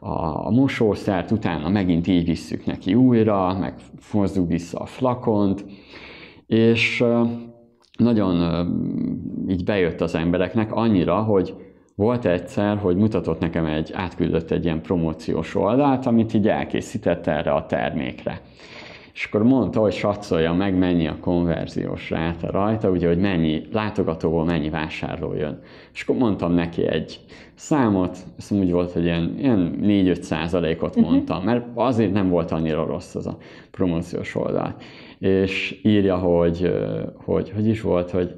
a, 0.00 0.46
a 0.46 0.50
mosószert, 0.50 1.30
utána 1.30 1.68
megint 1.68 2.06
így 2.06 2.24
visszük 2.24 2.66
neki 2.66 2.94
újra, 2.94 3.58
meg 3.58 3.74
fozzuk 3.98 4.48
vissza 4.48 4.78
a 4.78 4.86
flakont, 4.86 5.64
és 6.46 7.04
nagyon 7.98 8.66
így 9.48 9.64
bejött 9.64 10.00
az 10.00 10.14
embereknek 10.14 10.72
annyira, 10.72 11.22
hogy 11.22 11.54
volt 11.96 12.24
egyszer, 12.24 12.76
hogy 12.76 12.96
mutatott 12.96 13.40
nekem 13.40 13.66
egy, 13.66 13.90
átküldött 13.92 14.50
egy 14.50 14.64
ilyen 14.64 14.82
promóciós 14.82 15.54
oldalt, 15.54 16.06
amit 16.06 16.34
így 16.34 16.48
elkészített 16.48 17.26
erre 17.26 17.52
a 17.52 17.66
termékre 17.66 18.40
és 19.14 19.24
akkor 19.24 19.42
mondta, 19.42 19.80
hogy 19.80 19.92
satszolja 19.92 20.52
meg, 20.52 20.78
mennyi 20.78 21.06
a 21.06 21.16
konverziós 21.20 22.10
ráta 22.10 22.50
rajta, 22.50 22.90
ugye, 22.90 23.08
hogy 23.08 23.18
mennyi 23.18 23.62
látogatóból 23.72 24.44
mennyi 24.44 24.70
vásárló 24.70 25.34
jön. 25.34 25.60
És 25.92 26.02
akkor 26.02 26.16
mondtam 26.16 26.52
neki 26.52 26.86
egy 26.86 27.20
számot, 27.54 28.18
ez 28.38 28.50
úgy 28.50 28.70
volt, 28.70 28.92
hogy 28.92 29.04
ilyen, 29.04 29.34
ilyen 29.38 29.78
4-5 29.82 30.20
százalékot 30.20 30.96
mhm. 30.96 31.04
mondtam, 31.04 31.44
mert 31.44 31.66
azért 31.74 32.12
nem 32.12 32.28
volt 32.28 32.50
annyira 32.50 32.86
rossz 32.86 33.14
az 33.14 33.26
a 33.26 33.38
promóciós 33.70 34.34
oldal. 34.34 34.76
És 35.18 35.80
írja, 35.82 36.16
hogy, 36.16 36.74
hogy, 37.16 37.50
hogy 37.50 37.66
is 37.66 37.80
volt, 37.80 38.10
hogy 38.10 38.34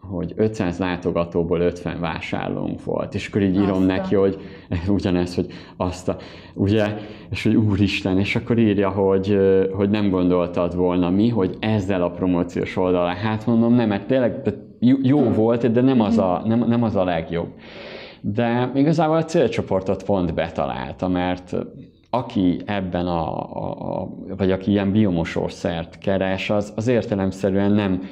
hogy 0.00 0.32
500 0.36 0.78
látogatóból 0.78 1.60
50 1.60 2.00
vásárlónk 2.00 2.84
volt, 2.84 3.14
és 3.14 3.28
akkor 3.28 3.42
így 3.42 3.54
írom 3.54 3.70
azt 3.70 3.86
neki, 3.86 4.14
hogy 4.14 4.40
ugyanez, 4.88 5.34
hogy 5.34 5.46
azt 5.76 6.08
a, 6.08 6.16
ugye, 6.54 6.86
és 7.30 7.42
hogy 7.42 7.54
úristen, 7.54 8.18
és 8.18 8.36
akkor 8.36 8.58
írja, 8.58 8.88
hogy, 8.88 9.38
hogy 9.72 9.90
nem 9.90 10.10
gondoltad 10.10 10.76
volna 10.76 11.10
mi, 11.10 11.28
hogy 11.28 11.56
ezzel 11.60 12.02
a 12.02 12.10
promóciós 12.10 12.76
oldalán, 12.76 13.16
hát 13.16 13.46
mondom, 13.46 13.74
nem, 13.74 13.88
mert 13.88 14.06
tényleg 14.06 14.42
jó, 14.78 14.96
jó 15.02 15.20
volt, 15.20 15.72
de 15.72 15.80
nem 15.80 16.00
az, 16.00 16.18
a, 16.18 16.42
nem, 16.44 16.64
nem 16.68 16.82
az 16.82 16.96
a 16.96 17.04
legjobb. 17.04 17.48
De 18.20 18.70
igazából 18.74 19.16
a 19.16 19.24
célcsoportot 19.24 20.04
pont 20.04 20.34
betalálta, 20.34 21.08
mert 21.08 21.56
aki 22.10 22.60
ebben 22.66 23.06
a, 23.06 23.50
a, 23.56 24.00
a 24.00 24.08
vagy 24.36 24.50
aki 24.50 24.70
ilyen 24.70 24.92
biomosószert 24.92 25.98
keres, 25.98 26.50
az, 26.50 26.72
az 26.76 26.88
értelemszerűen 26.88 27.72
nem 27.72 28.02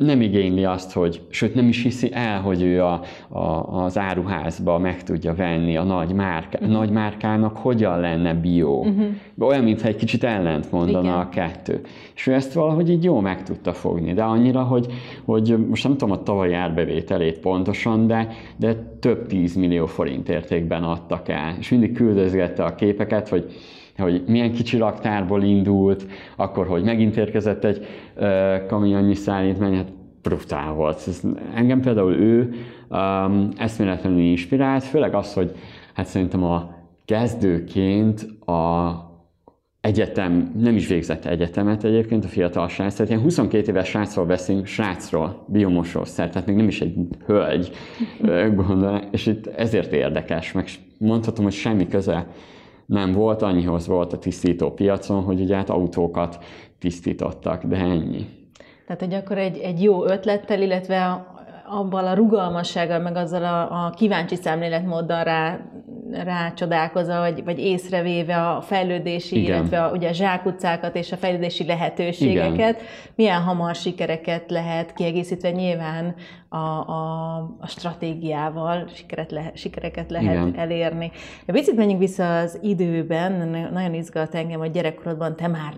nem 0.00 0.20
igényli 0.20 0.64
azt, 0.64 0.92
hogy, 0.92 1.20
sőt 1.28 1.54
nem 1.54 1.68
is 1.68 1.82
hiszi 1.82 2.10
el, 2.12 2.40
hogy 2.40 2.62
ő 2.62 2.82
a, 2.82 3.00
a, 3.28 3.40
az 3.84 3.98
áruházba 3.98 4.78
meg 4.78 5.02
tudja 5.02 5.34
venni 5.34 5.76
a 5.76 5.82
nagy, 5.82 6.12
márká, 6.12 6.58
uh-huh. 6.58 6.76
nagy 6.76 6.90
márkának, 6.90 7.56
hogyan 7.56 8.00
lenne 8.00 8.34
bio. 8.34 8.78
Uh-huh. 8.78 9.06
Olyan, 9.38 9.64
mintha 9.64 9.88
egy 9.88 9.96
kicsit 9.96 10.24
ellent 10.24 10.70
mondana 10.72 11.04
Igen. 11.04 11.14
a 11.14 11.28
kettő. 11.28 11.80
És 12.14 12.26
ő 12.26 12.32
ezt 12.32 12.52
valahogy 12.52 12.90
így 12.90 13.04
jó 13.04 13.20
meg 13.20 13.42
tudta 13.42 13.72
fogni, 13.72 14.12
de 14.12 14.22
annyira, 14.22 14.62
hogy, 14.62 14.86
hogy 15.24 15.56
most 15.68 15.82
nem 15.82 15.96
tudom 15.96 16.10
a 16.10 16.22
tavalyi 16.22 16.52
árbevételét 16.52 17.38
pontosan, 17.38 18.06
de, 18.06 18.28
de 18.56 18.74
több 19.00 19.26
tízmillió 19.26 19.86
forint 19.86 20.28
értékben 20.28 20.82
adtak 20.82 21.28
el. 21.28 21.54
És 21.58 21.70
mindig 21.70 21.92
küldözgette 21.92 22.64
a 22.64 22.74
képeket, 22.74 23.28
hogy 23.28 23.52
hogy 24.00 24.22
milyen 24.26 24.52
kicsi 24.52 24.76
raktárból 24.76 25.42
indult, 25.42 26.06
akkor, 26.36 26.66
hogy 26.66 26.82
megint 26.82 27.16
érkezett 27.16 27.64
egy 27.64 27.86
kamionnyi 28.66 29.14
szállítmány, 29.14 29.74
hát 29.74 29.92
brutál 30.22 30.72
volt. 30.72 31.02
Ez, 31.06 31.20
engem 31.54 31.80
például 31.80 32.12
ő 32.12 32.50
um, 32.88 33.48
eszméletlenül 33.56 34.20
inspirált, 34.20 34.84
főleg 34.84 35.14
az, 35.14 35.34
hogy 35.34 35.52
hát 35.94 36.06
szerintem 36.06 36.44
a 36.44 36.74
kezdőként 37.04 38.22
a 38.46 38.90
egyetem, 39.80 40.52
nem 40.58 40.74
is 40.74 40.86
végzett 40.86 41.24
egyetemet 41.24 41.84
egyébként, 41.84 42.24
a 42.24 42.28
fiatal 42.28 42.68
srác, 42.68 42.94
tehát 42.94 43.10
ilyen 43.10 43.22
22 43.22 43.70
éves 43.70 43.88
srácról 43.88 44.26
beszélünk, 44.26 44.66
srácról, 44.66 45.44
biomosószer, 45.48 46.30
tehát 46.30 46.46
még 46.46 46.56
nem 46.56 46.68
is 46.68 46.80
egy 46.80 46.94
hölgy, 47.26 47.70
gondol, 48.54 49.02
és 49.10 49.26
itt 49.26 49.46
ezért 49.46 49.92
érdekes, 49.92 50.52
meg 50.52 50.68
mondhatom, 50.98 51.44
hogy 51.44 51.52
semmi 51.52 51.88
köze 51.88 52.26
nem 52.90 53.12
volt, 53.12 53.42
annyihoz 53.42 53.86
volt 53.86 54.12
a 54.12 54.18
tisztító 54.18 54.70
piacon, 54.70 55.22
hogy 55.22 55.40
ugye 55.40 55.56
hát 55.56 55.70
autókat 55.70 56.44
tisztítottak, 56.78 57.64
de 57.64 57.76
ennyi. 57.76 58.26
Tehát, 58.86 59.02
hogy 59.02 59.14
akkor 59.14 59.38
egy, 59.38 59.58
egy 59.58 59.82
jó 59.82 60.06
ötlettel, 60.06 60.62
illetve 60.62 61.26
abban 61.66 62.04
a 62.04 62.14
rugalmassággal, 62.14 62.98
meg 62.98 63.16
azzal 63.16 63.44
a, 63.44 63.86
a 63.86 63.90
kíváncsi 63.90 64.34
szemléletmóddal 64.34 65.24
rá, 65.24 65.60
rácsodálkozva, 66.12 67.18
vagy, 67.18 67.44
vagy 67.44 67.58
észrevéve 67.58 68.48
a 68.48 68.60
fejlődési, 68.60 69.42
Igen. 69.42 69.58
illetve 69.58 69.84
a, 69.84 69.90
ugye 69.90 70.08
a 70.08 70.12
zsákutcákat 70.12 70.96
és 70.96 71.12
a 71.12 71.16
fejlődési 71.16 71.64
lehetőségeket, 71.64 72.54
Igen. 72.54 72.76
milyen 73.14 73.42
hamar 73.42 73.74
sikereket 73.74 74.50
lehet 74.50 74.92
kiegészítve 74.92 75.50
nyilván 75.50 76.14
a, 76.52 76.56
a, 76.56 77.36
a 77.60 77.66
stratégiával 77.66 78.88
sikeret 78.94 79.30
lehet, 79.30 79.56
sikereket 79.56 80.10
lehet 80.10 80.32
Igen. 80.32 80.54
elérni. 80.56 81.10
De 81.46 81.52
picit 81.52 81.76
menjünk 81.76 82.00
vissza 82.00 82.38
az 82.38 82.58
időben, 82.62 83.48
nagyon 83.72 83.94
izgat 83.94 84.34
engem, 84.34 84.58
hogy 84.58 84.70
gyerekkorodban 84.70 85.36
te 85.36 85.46
már 85.46 85.72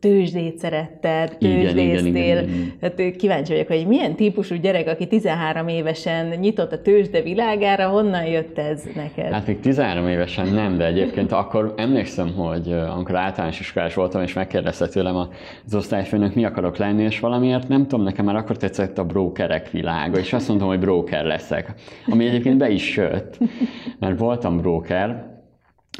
tőzsdét 0.00 0.58
szeretted, 0.58 1.36
tőzsdéztél. 1.38 2.44
Hát 2.80 3.16
kíváncsi 3.16 3.52
vagyok, 3.52 3.66
hogy 3.66 3.86
milyen 3.86 4.14
típusú 4.16 4.54
gyerek, 4.54 4.88
aki 4.88 5.06
13 5.06 5.68
évesen 5.68 6.26
nyitott 6.26 6.72
a 6.72 6.82
tőzsde 6.82 7.22
világára, 7.22 7.88
honnan 7.88 8.24
jött 8.24 8.58
ez 8.58 8.82
neked? 8.94 9.32
Hát 9.32 9.46
még 9.46 9.60
13 9.76 10.08
évesen 10.08 10.48
nem, 10.48 10.76
de 10.76 10.86
egyébként 10.86 11.32
akkor 11.32 11.74
emlékszem, 11.76 12.34
hogy 12.34 12.72
amikor 12.72 13.16
általános 13.16 13.60
iskolás 13.60 13.94
voltam, 13.94 14.22
és 14.22 14.32
megkérdezte 14.32 14.88
tőlem 14.88 15.16
az 15.16 15.74
osztályfőnök, 15.74 16.34
mi 16.34 16.44
akarok 16.44 16.76
lenni, 16.76 17.02
és 17.02 17.20
valamiért 17.20 17.68
nem 17.68 17.86
tudom, 17.86 18.04
nekem 18.04 18.24
már 18.24 18.36
akkor 18.36 18.56
tetszett 18.56 18.98
a 18.98 19.04
brokerek 19.04 19.70
világ 19.70 20.14
és 20.14 20.32
azt 20.32 20.48
mondtam, 20.48 20.68
hogy 20.68 20.78
broker 20.78 21.24
leszek. 21.24 21.74
Ami 22.06 22.26
egyébként 22.26 22.58
be 22.58 22.70
is 22.70 22.96
jött, 22.96 23.38
mert 23.98 24.18
voltam 24.18 24.60
broker, 24.60 25.34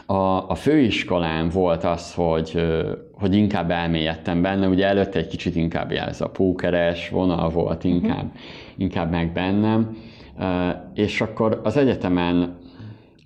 a, 0.07 0.49
a 0.49 0.55
főiskolán 0.55 1.49
volt 1.49 1.85
az, 1.85 2.15
hogy, 2.15 2.63
hogy 3.13 3.35
inkább 3.35 3.71
elmélyedtem 3.71 4.43
benne, 4.43 4.69
ugye 4.69 4.87
előtte 4.87 5.19
egy 5.19 5.29
kicsit 5.29 5.57
inkább 5.57 5.93
ez 5.93 6.21
a 6.21 6.29
pókeres 6.29 7.09
vonal 7.09 7.49
volt 7.49 7.85
inkább, 7.85 8.25
uh-huh. 8.25 8.41
inkább 8.77 9.11
meg 9.11 9.33
bennem, 9.33 9.97
és 10.95 11.21
akkor 11.21 11.61
az 11.65 11.77
egyetemen 11.77 12.65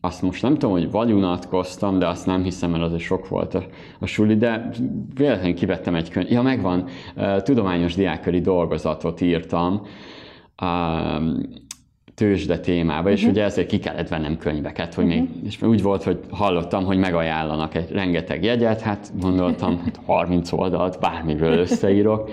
azt 0.01 0.23
most 0.23 0.43
nem 0.43 0.53
tudom, 0.53 0.71
hogy 0.71 0.91
vagy 0.91 1.13
unatkoztam, 1.13 1.99
de 1.99 2.09
azt 2.09 2.27
nem 2.27 2.43
hiszem, 2.43 2.71
mert 2.71 2.83
azért 2.83 3.03
sok 3.03 3.29
volt 3.29 3.55
a, 3.55 3.65
a 3.99 4.07
suli, 4.07 4.37
de 4.37 4.71
véletlenül 5.15 5.55
kivettem 5.55 5.95
egy 5.95 6.11
könyv. 6.11 6.31
Ja, 6.31 6.43
megvan, 6.43 6.85
tudományos 7.43 7.95
diákköri 7.95 8.41
dolgozatot 8.41 9.21
írtam, 9.21 9.83
tőzsde 12.15 12.59
témába, 12.59 12.99
uh-huh. 12.99 13.13
és 13.13 13.23
mhm. 13.23 13.31
ugye 13.31 13.45
ezért 13.45 13.69
ki 13.69 13.79
kellett 13.79 14.09
vennem 14.09 14.37
könyveket, 14.37 14.95
hogy 14.95 15.05
uh-huh. 15.05 15.21
még, 15.21 15.29
és 15.45 15.63
úgy 15.63 15.83
volt, 15.83 16.03
hogy 16.03 16.21
hallottam, 16.31 16.85
hogy 16.85 16.99
megajánlanak 16.99 17.75
egy 17.75 17.91
rengeteg 17.91 18.45
jegyet, 18.45 18.81
hát 18.81 19.13
gondoltam, 19.21 19.79
hát 19.85 20.01
30 20.07 20.53
oldalt 20.53 21.01
bármiről 21.01 21.59
összeírok, 21.59 22.31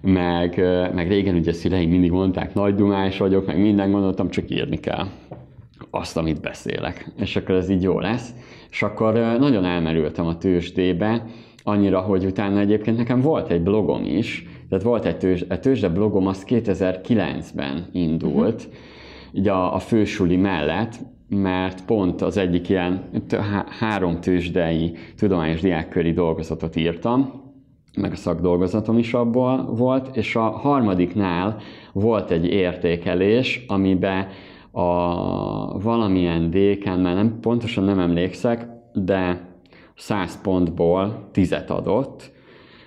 meg, 0.00 0.56
meg 0.94 1.08
régen 1.08 1.34
ugye 1.34 1.52
szüleim 1.52 1.90
mindig 1.90 2.10
mondták, 2.10 2.54
nagy 2.54 2.74
dumás 2.74 3.18
vagyok, 3.18 3.46
meg 3.46 3.60
minden 3.60 3.90
gondoltam, 3.90 4.30
csak 4.30 4.50
írni 4.50 4.80
kell 4.80 5.06
azt, 5.94 6.16
amit 6.16 6.40
beszélek, 6.40 7.12
és 7.16 7.36
akkor 7.36 7.54
ez 7.54 7.68
így 7.68 7.82
jó 7.82 8.00
lesz. 8.00 8.34
És 8.70 8.82
akkor 8.82 9.12
nagyon 9.14 9.64
elmerültem 9.64 10.26
a 10.26 10.38
tőzsdébe, 10.38 11.24
annyira, 11.62 12.00
hogy 12.00 12.24
utána 12.24 12.58
egyébként 12.58 12.96
nekem 12.96 13.20
volt 13.20 13.50
egy 13.50 13.62
blogom 13.62 14.04
is, 14.04 14.46
tehát 14.68 14.84
volt 14.84 15.04
egy 15.04 15.16
tőzs, 15.16 15.42
a 15.48 15.58
tőzsde 15.58 15.88
blogom, 15.88 16.26
az 16.26 16.44
2009-ben 16.48 17.86
indult, 17.92 18.54
uh-huh. 18.54 18.72
így 19.32 19.48
a, 19.48 19.74
a 19.74 19.78
fősuli 19.78 20.36
mellett, 20.36 20.98
mert 21.28 21.84
pont 21.84 22.22
az 22.22 22.36
egyik 22.36 22.68
ilyen 22.68 23.10
három 23.78 24.20
tőzsdei 24.20 24.96
tudományos 25.16 25.60
diákköri 25.60 26.12
dolgozatot 26.12 26.76
írtam, 26.76 27.40
meg 27.96 28.12
a 28.12 28.16
szakdolgozatom 28.16 28.98
is 28.98 29.14
abból 29.14 29.64
volt, 29.64 30.16
és 30.16 30.36
a 30.36 30.50
harmadiknál 30.50 31.56
volt 31.92 32.30
egy 32.30 32.46
értékelés, 32.46 33.64
amiben 33.68 34.26
a 34.72 35.78
valamilyen 35.78 36.50
déken, 36.50 36.98
mert 36.98 37.16
nem, 37.16 37.38
pontosan 37.40 37.84
nem 37.84 37.98
emlékszek, 37.98 38.66
de 38.92 39.50
100 39.96 40.40
pontból 40.40 41.28
10 41.32 41.56
adott, 41.68 42.32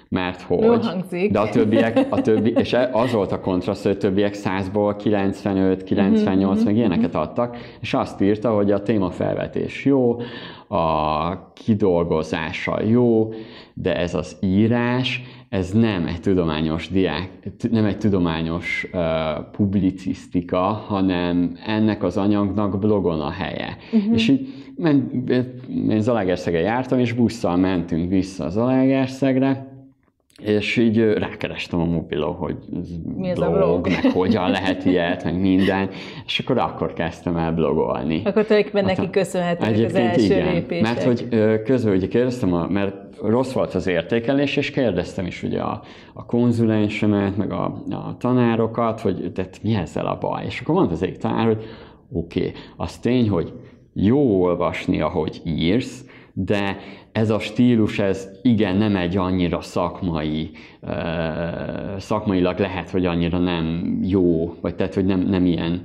mert 0.10 0.42
hogy, 0.42 1.32
de 1.32 1.40
a 1.40 1.50
többiek, 1.50 2.08
a 2.10 2.22
többi, 2.22 2.54
és 2.58 2.74
e- 2.74 2.90
az 2.94 3.12
volt 3.12 3.32
a 3.32 3.40
kontraszt, 3.40 3.84
hogy 3.84 3.92
a 3.92 3.98
többiek 3.98 4.36
100-ból 4.38 4.96
95, 4.98 5.84
98, 5.84 6.56
mm-hmm. 6.56 6.66
meg 6.66 6.76
ilyeneket 6.76 7.16
adtak, 7.16 7.58
és 7.82 7.94
azt 7.94 8.22
írta, 8.22 8.50
hogy 8.50 8.72
a 8.72 8.82
témafelvetés 8.82 9.86
jó, 9.86 10.18
a 10.68 11.54
kidolgozása 11.54 12.84
jó, 12.84 13.34
de 13.74 13.96
ez 13.96 14.14
az 14.14 14.38
írás, 14.42 15.22
ez 15.56 15.72
nem 15.72 16.06
egy 16.06 16.22
tudományos 16.22 16.90
diák, 16.90 17.30
nem 17.72 17.86
egy 17.86 17.98
tudományos 17.98 18.88
uh, 18.94 19.02
publicisztika, 19.52 20.60
hanem 20.60 21.58
ennek 21.66 22.04
az 22.04 22.18
anyagnak 22.18 22.80
blogon 22.80 23.22
a 23.22 23.30
helye. 23.30 23.78
Uh-huh. 23.94 24.14
És 24.14 24.28
így 24.28 24.48
ment, 24.76 25.30
én 25.90 26.02
Zalaegerszegre 26.02 26.60
jártam, 26.60 27.00
és 27.00 27.14
busszal 27.14 27.56
mentünk 27.56 28.10
vissza 28.10 28.50
Zalaegerszegre, 28.50 29.74
és 30.44 30.78
így 30.78 31.00
rákerestem 31.00 31.80
a 31.80 31.86
mobilon, 31.86 32.34
hogy 32.34 32.56
Mi 33.18 33.34
blog, 33.34 33.54
a 33.54 33.58
blog, 33.58 33.88
meg 33.88 34.12
hogyan 34.12 34.50
lehet 34.60 34.86
ilyet, 34.86 35.24
meg 35.24 35.40
minden, 35.40 35.90
és 36.26 36.40
akkor 36.40 36.58
akkor 36.58 36.94
kezdtem 36.94 37.38
el 37.38 37.52
blogolni. 37.52 38.22
Akkor 38.26 38.46
tulajdonképpen 38.46 38.86
neki 38.86 39.10
köszönhetőek 39.10 39.86
az 39.86 39.96
első 39.96 40.24
igen, 40.24 40.54
lépések. 40.54 40.84
Mert 40.84 41.04
hogy 41.04 41.28
közben 41.64 41.96
ugye 41.96 42.08
kérdeztem, 42.08 42.54
a, 42.54 42.68
mert 42.68 43.05
rossz 43.22 43.52
volt 43.52 43.74
az 43.74 43.88
értékelés, 43.88 44.56
és 44.58 44.72
kérdeztem 44.72 45.26
is 45.26 45.44
ugye 45.44 45.62
a, 45.62 45.82
a 46.14 46.26
konzulensemet, 46.26 47.38
meg 47.38 47.52
a, 47.52 47.64
a 47.90 48.16
tanárokat, 48.18 49.02
hogy 49.02 49.32
de 49.32 49.50
mi 49.62 49.74
ezzel 49.76 50.06
a 50.06 50.18
baj? 50.18 50.46
És 50.46 50.60
akkor 50.60 50.76
mondta 50.76 50.94
az 50.94 51.04
egyik 51.04 51.18
tanár, 51.18 51.46
hogy 51.46 51.64
oké, 52.12 52.40
okay, 52.40 52.52
az 52.78 52.98
tény, 52.98 53.30
hogy 53.30 53.54
jó 53.94 54.42
olvasni, 54.42 55.02
ahogy 55.02 55.42
írsz, 55.46 56.06
de 56.34 56.78
ez 57.12 57.30
a 57.30 57.40
stílus, 57.40 58.00
ez 58.00 58.30
igen, 58.42 58.76
nem 58.76 58.96
egy 58.96 59.18
annyira 59.18 59.62
szakmai, 59.62 60.52
szakmailag 61.98 62.60
lehet, 62.60 62.90
hogy 62.90 63.06
annyira 63.06 63.38
nem 63.38 63.98
jó, 64.04 64.56
vagy 64.62 64.76
tehát, 64.76 64.94
hogy 64.94 65.06
nem, 65.06 65.20
nem 65.20 65.46
ilyen, 65.46 65.84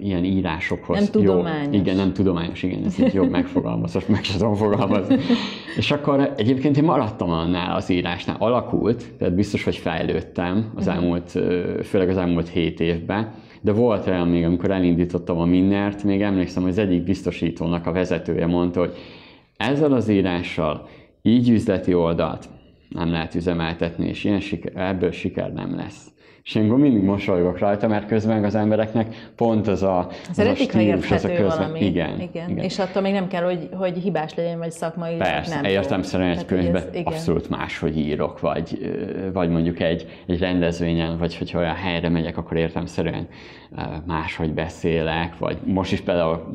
ilyen 0.00 0.24
írásokhoz 0.24 0.96
nem 0.96 1.22
jó. 1.22 1.30
tudományos. 1.30 1.76
Igen, 1.76 1.96
nem 1.96 2.12
tudományos, 2.12 2.62
igen, 2.62 2.84
ez 2.84 2.98
így 2.98 3.14
jobb 3.14 3.30
megfogalmaz, 3.30 3.94
most 3.94 4.08
meg 4.08 4.24
sem 4.24 4.38
tudom 4.38 4.54
fogalmazni. 4.54 5.16
És 5.76 5.90
akkor 5.90 6.32
egyébként 6.36 6.76
én 6.76 6.84
maradtam 6.84 7.30
annál 7.30 7.76
az 7.76 7.90
írásnál, 7.90 8.36
alakult, 8.38 9.04
tehát 9.18 9.34
biztos, 9.34 9.64
hogy 9.64 9.76
fejlődtem 9.76 10.72
az 10.74 10.86
mhm. 10.86 10.94
elmúlt, 10.94 11.30
főleg 11.84 12.08
az 12.08 12.16
elmúlt 12.16 12.48
hét 12.48 12.80
évben, 12.80 13.32
de 13.60 13.72
volt 13.72 14.06
olyan 14.06 14.28
még, 14.28 14.44
amikor 14.44 14.70
elindítottam 14.70 15.38
a 15.38 15.44
Minnert, 15.44 16.04
még 16.04 16.22
emlékszem, 16.22 16.62
hogy 16.62 16.72
az 16.72 16.78
egyik 16.78 17.02
biztosítónak 17.02 17.86
a 17.86 17.92
vezetője 17.92 18.46
mondta, 18.46 18.80
hogy 18.80 18.96
ezzel 19.56 19.92
az 19.92 20.08
írással 20.08 20.88
így 21.22 21.50
üzleti 21.50 21.94
oldalt 21.94 22.48
nem 22.88 23.10
lehet 23.10 23.34
üzemeltetni, 23.34 24.08
és 24.08 24.24
ilyen 24.24 24.40
siker, 24.40 24.72
ebből 24.76 25.10
siker 25.10 25.52
nem 25.52 25.76
lesz. 25.76 26.06
És 26.48 26.54
én 26.54 26.64
mindig 26.64 27.02
mosolygok 27.02 27.58
rajta, 27.58 27.88
mert 27.88 28.06
közben 28.06 28.44
az 28.44 28.54
embereknek 28.54 29.30
pont 29.36 29.68
az 29.68 29.82
a, 29.82 30.08
az, 30.30 30.38
az 30.38 30.46
a 30.46 30.54
stílus, 30.54 31.10
az 31.10 31.24
a 31.24 31.28
közben. 31.28 31.46
Valami. 31.46 31.84
Igen, 31.84 32.20
igen. 32.20 32.50
igen. 32.50 32.64
És 32.64 32.78
attól 32.78 33.02
még 33.02 33.12
nem 33.12 33.28
kell, 33.28 33.44
hogy, 33.44 33.68
hogy 33.72 33.96
hibás 33.96 34.34
legyen, 34.34 34.58
vagy 34.58 34.70
szakmai. 34.70 35.16
Persze, 35.16 35.54
nem 35.54 35.64
értelmszerűen 35.64 36.30
egy 36.30 36.44
könyvben 36.44 36.82
ez, 36.92 37.00
abszolút 37.04 37.48
máshogy 37.48 37.98
írok, 37.98 38.40
vagy, 38.40 38.78
vagy 39.32 39.50
mondjuk 39.50 39.80
egy, 39.80 40.06
egy 40.26 40.38
rendezvényen, 40.38 41.18
vagy 41.18 41.36
hogyha 41.36 41.58
olyan 41.58 41.74
helyre 41.74 42.08
megyek, 42.08 42.36
akkor 42.36 42.56
értelmszerűen 42.56 43.28
máshogy 44.06 44.52
beszélek, 44.52 45.38
vagy 45.38 45.58
most 45.64 45.92
is 45.92 46.00
például 46.00 46.46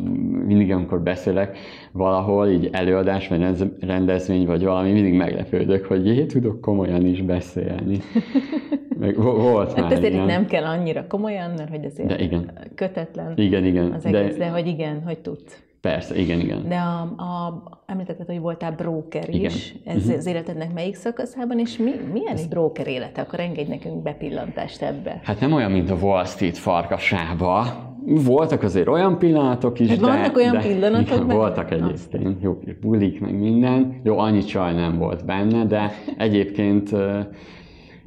mindig, 0.46 0.72
amikor 0.72 1.02
beszélek 1.02 1.58
valahol, 1.92 2.48
így 2.48 2.70
előadás, 2.72 3.28
vagy 3.28 3.72
rendezvény, 3.80 4.46
vagy 4.46 4.64
valami, 4.64 4.92
mindig 4.92 5.14
meglepődök, 5.14 5.86
hogy 5.86 6.06
jé, 6.06 6.26
tudok 6.26 6.62
komolyan 6.62 7.06
is 7.06 7.22
beszélni. 7.22 8.00
Meg 9.00 9.16
volt 9.22 9.76
hát 9.84 9.92
ezért 9.92 10.14
ilyen. 10.14 10.26
nem 10.26 10.46
kell 10.46 10.64
annyira 10.64 11.08
komolyan, 11.08 11.52
mert 11.58 11.70
hogy 11.70 11.86
azért 11.86 12.08
de 12.08 12.20
igen. 12.20 12.52
kötetlen 12.76 13.34
igen, 13.36 13.66
igen. 13.66 13.92
az 13.92 14.06
egész, 14.06 14.32
de, 14.32 14.38
de 14.38 14.50
hogy 14.50 14.68
igen, 14.68 15.02
hogy 15.06 15.20
tudsz. 15.20 15.64
Persze, 15.84 16.16
igen, 16.16 16.40
igen. 16.40 16.68
De 16.68 16.76
a, 16.76 17.02
a, 17.02 17.64
említetted, 17.86 18.26
hogy 18.26 18.40
voltál 18.40 18.72
broker 18.72 19.30
is. 19.30 19.76
Igen. 19.82 19.96
Ez 19.96 20.02
uh-huh. 20.02 20.18
az 20.18 20.26
életednek 20.26 20.74
melyik 20.74 20.96
szakaszában, 20.96 21.60
és 21.60 21.78
mi, 21.78 21.92
milyen 22.14 22.36
egy 22.36 22.48
broker 22.50 22.88
élete? 22.88 23.22
Akkor 23.22 23.40
engedj 23.40 23.70
nekünk 23.70 24.02
bepillantást 24.02 24.82
ebbe. 24.82 25.20
Hát 25.24 25.40
nem 25.40 25.54
olyan, 25.54 25.72
mint 25.72 25.90
a 25.90 25.96
Wall 25.96 26.26
Street 26.26 26.58
farkasába. 26.58 27.66
Voltak 28.06 28.64
azért 28.64 28.88
olyan 28.88 29.18
pillanatok 29.18 29.80
is, 29.80 29.90
hát 29.90 30.00
de... 30.00 30.06
Vannak 30.06 30.36
olyan 30.36 30.54
de, 30.54 30.60
pillanatok? 30.60 31.24
Igen, 31.24 31.38
voltak 31.38 31.72
egyébként. 31.72 32.42
Jó, 32.42 32.60
bulik, 32.82 33.20
meg 33.20 33.40
minden. 33.40 34.00
Jó, 34.04 34.18
annyi 34.18 34.44
csaj 34.44 34.74
nem 34.74 34.98
volt 34.98 35.26
benne, 35.26 35.66
de 35.66 35.92
egyébként 36.18 36.96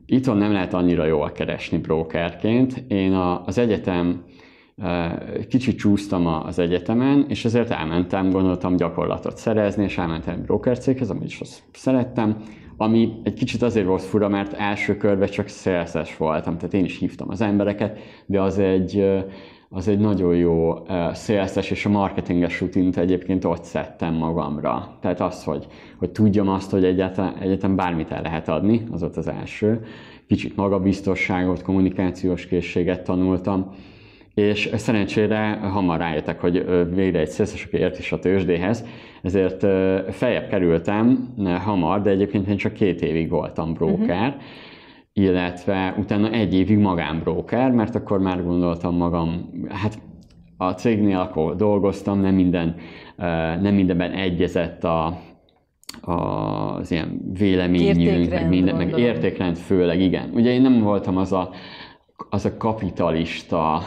itthon 0.06 0.36
nem 0.36 0.52
lehet 0.52 0.74
annyira 0.74 1.04
jól 1.04 1.32
keresni 1.32 1.78
brokerként. 1.78 2.84
Én 2.88 3.12
a, 3.12 3.44
az 3.44 3.58
egyetem 3.58 4.24
kicsit 5.48 5.78
csúsztam 5.78 6.26
az 6.26 6.58
egyetemen, 6.58 7.26
és 7.28 7.44
ezért 7.44 7.70
elmentem, 7.70 8.30
gondoltam 8.30 8.76
gyakorlatot 8.76 9.36
szerezni, 9.36 9.84
és 9.84 9.98
elmentem 9.98 10.42
broker 10.42 10.78
céghez, 10.78 11.10
amit 11.10 11.24
is 11.24 11.40
azt 11.40 11.62
szerettem, 11.72 12.36
ami 12.76 13.12
egy 13.22 13.34
kicsit 13.34 13.62
azért 13.62 13.86
volt 13.86 14.02
fura, 14.02 14.28
mert 14.28 14.52
első 14.52 14.96
körben 14.96 15.28
csak 15.28 15.48
szélszes 15.48 16.16
voltam, 16.16 16.56
tehát 16.56 16.74
én 16.74 16.84
is 16.84 16.98
hívtam 16.98 17.30
az 17.30 17.40
embereket, 17.40 17.98
de 18.26 18.40
az 18.40 18.58
egy, 18.58 19.06
az 19.76 19.88
egy 19.88 19.98
nagyon 19.98 20.36
jó 20.36 20.74
szélszes, 21.12 21.70
és 21.70 21.86
a 21.86 21.88
marketinges 21.88 22.60
rutint 22.60 22.96
egyébként 22.96 23.44
ott 23.44 23.64
szedtem 23.64 24.14
magamra. 24.14 24.96
Tehát 25.00 25.20
az, 25.20 25.44
hogy, 25.44 25.66
hogy 25.98 26.10
tudjam 26.10 26.48
azt, 26.48 26.70
hogy 26.70 26.84
egyáltalán, 26.84 27.36
egyáltalán 27.40 27.76
bármit 27.76 28.10
el 28.10 28.22
lehet 28.22 28.48
adni, 28.48 28.86
az 28.90 29.02
ott 29.02 29.16
az 29.16 29.28
első. 29.28 29.84
Kicsit 30.28 30.56
magabiztosságot, 30.56 31.62
kommunikációs 31.62 32.46
készséget 32.46 33.04
tanultam, 33.04 33.74
és 34.34 34.70
szerencsére 34.74 35.58
hamar 35.72 35.98
rájöttek, 35.98 36.40
hogy 36.40 36.64
végre 36.94 37.18
egy 37.18 37.28
szeszes, 37.28 37.64
aki 37.64 37.76
ért 37.76 37.98
is 37.98 38.12
a 38.12 38.18
tőzsdéhez, 38.18 38.84
ezért 39.22 39.66
feljebb 40.10 40.48
kerültem 40.48 41.34
hamar, 41.64 42.02
de 42.02 42.10
egyébként 42.10 42.48
én 42.48 42.56
csak 42.56 42.72
két 42.72 43.00
évig 43.00 43.28
voltam 43.28 43.72
broker, 43.72 44.26
uh-huh. 44.26 44.42
Illetve 45.18 45.94
utána 45.98 46.30
egy 46.30 46.54
évig 46.54 46.78
magánbroker, 46.78 47.70
mert 47.70 47.94
akkor 47.94 48.20
már 48.20 48.44
gondoltam 48.44 48.96
magam, 48.96 49.50
hát 49.68 49.98
a 50.56 50.70
cégnél 50.70 51.18
akkor 51.18 51.56
dolgoztam, 51.56 52.20
nem 52.20 52.34
minden, 52.34 52.74
nem 53.60 53.74
mindenben 53.74 54.12
egyezett 54.12 54.84
a, 54.84 55.18
az 56.00 56.90
ilyen 56.90 57.20
véleményünk, 57.38 58.30
meg, 58.30 58.48
minden, 58.48 58.76
meg 58.76 58.98
értékrend 58.98 59.56
főleg, 59.56 60.00
igen. 60.00 60.30
Ugye 60.34 60.50
én 60.50 60.62
nem 60.62 60.80
voltam 60.80 61.16
az 61.16 61.32
a 61.32 61.50
az 62.30 62.44
a 62.44 62.56
kapitalista 62.56 63.82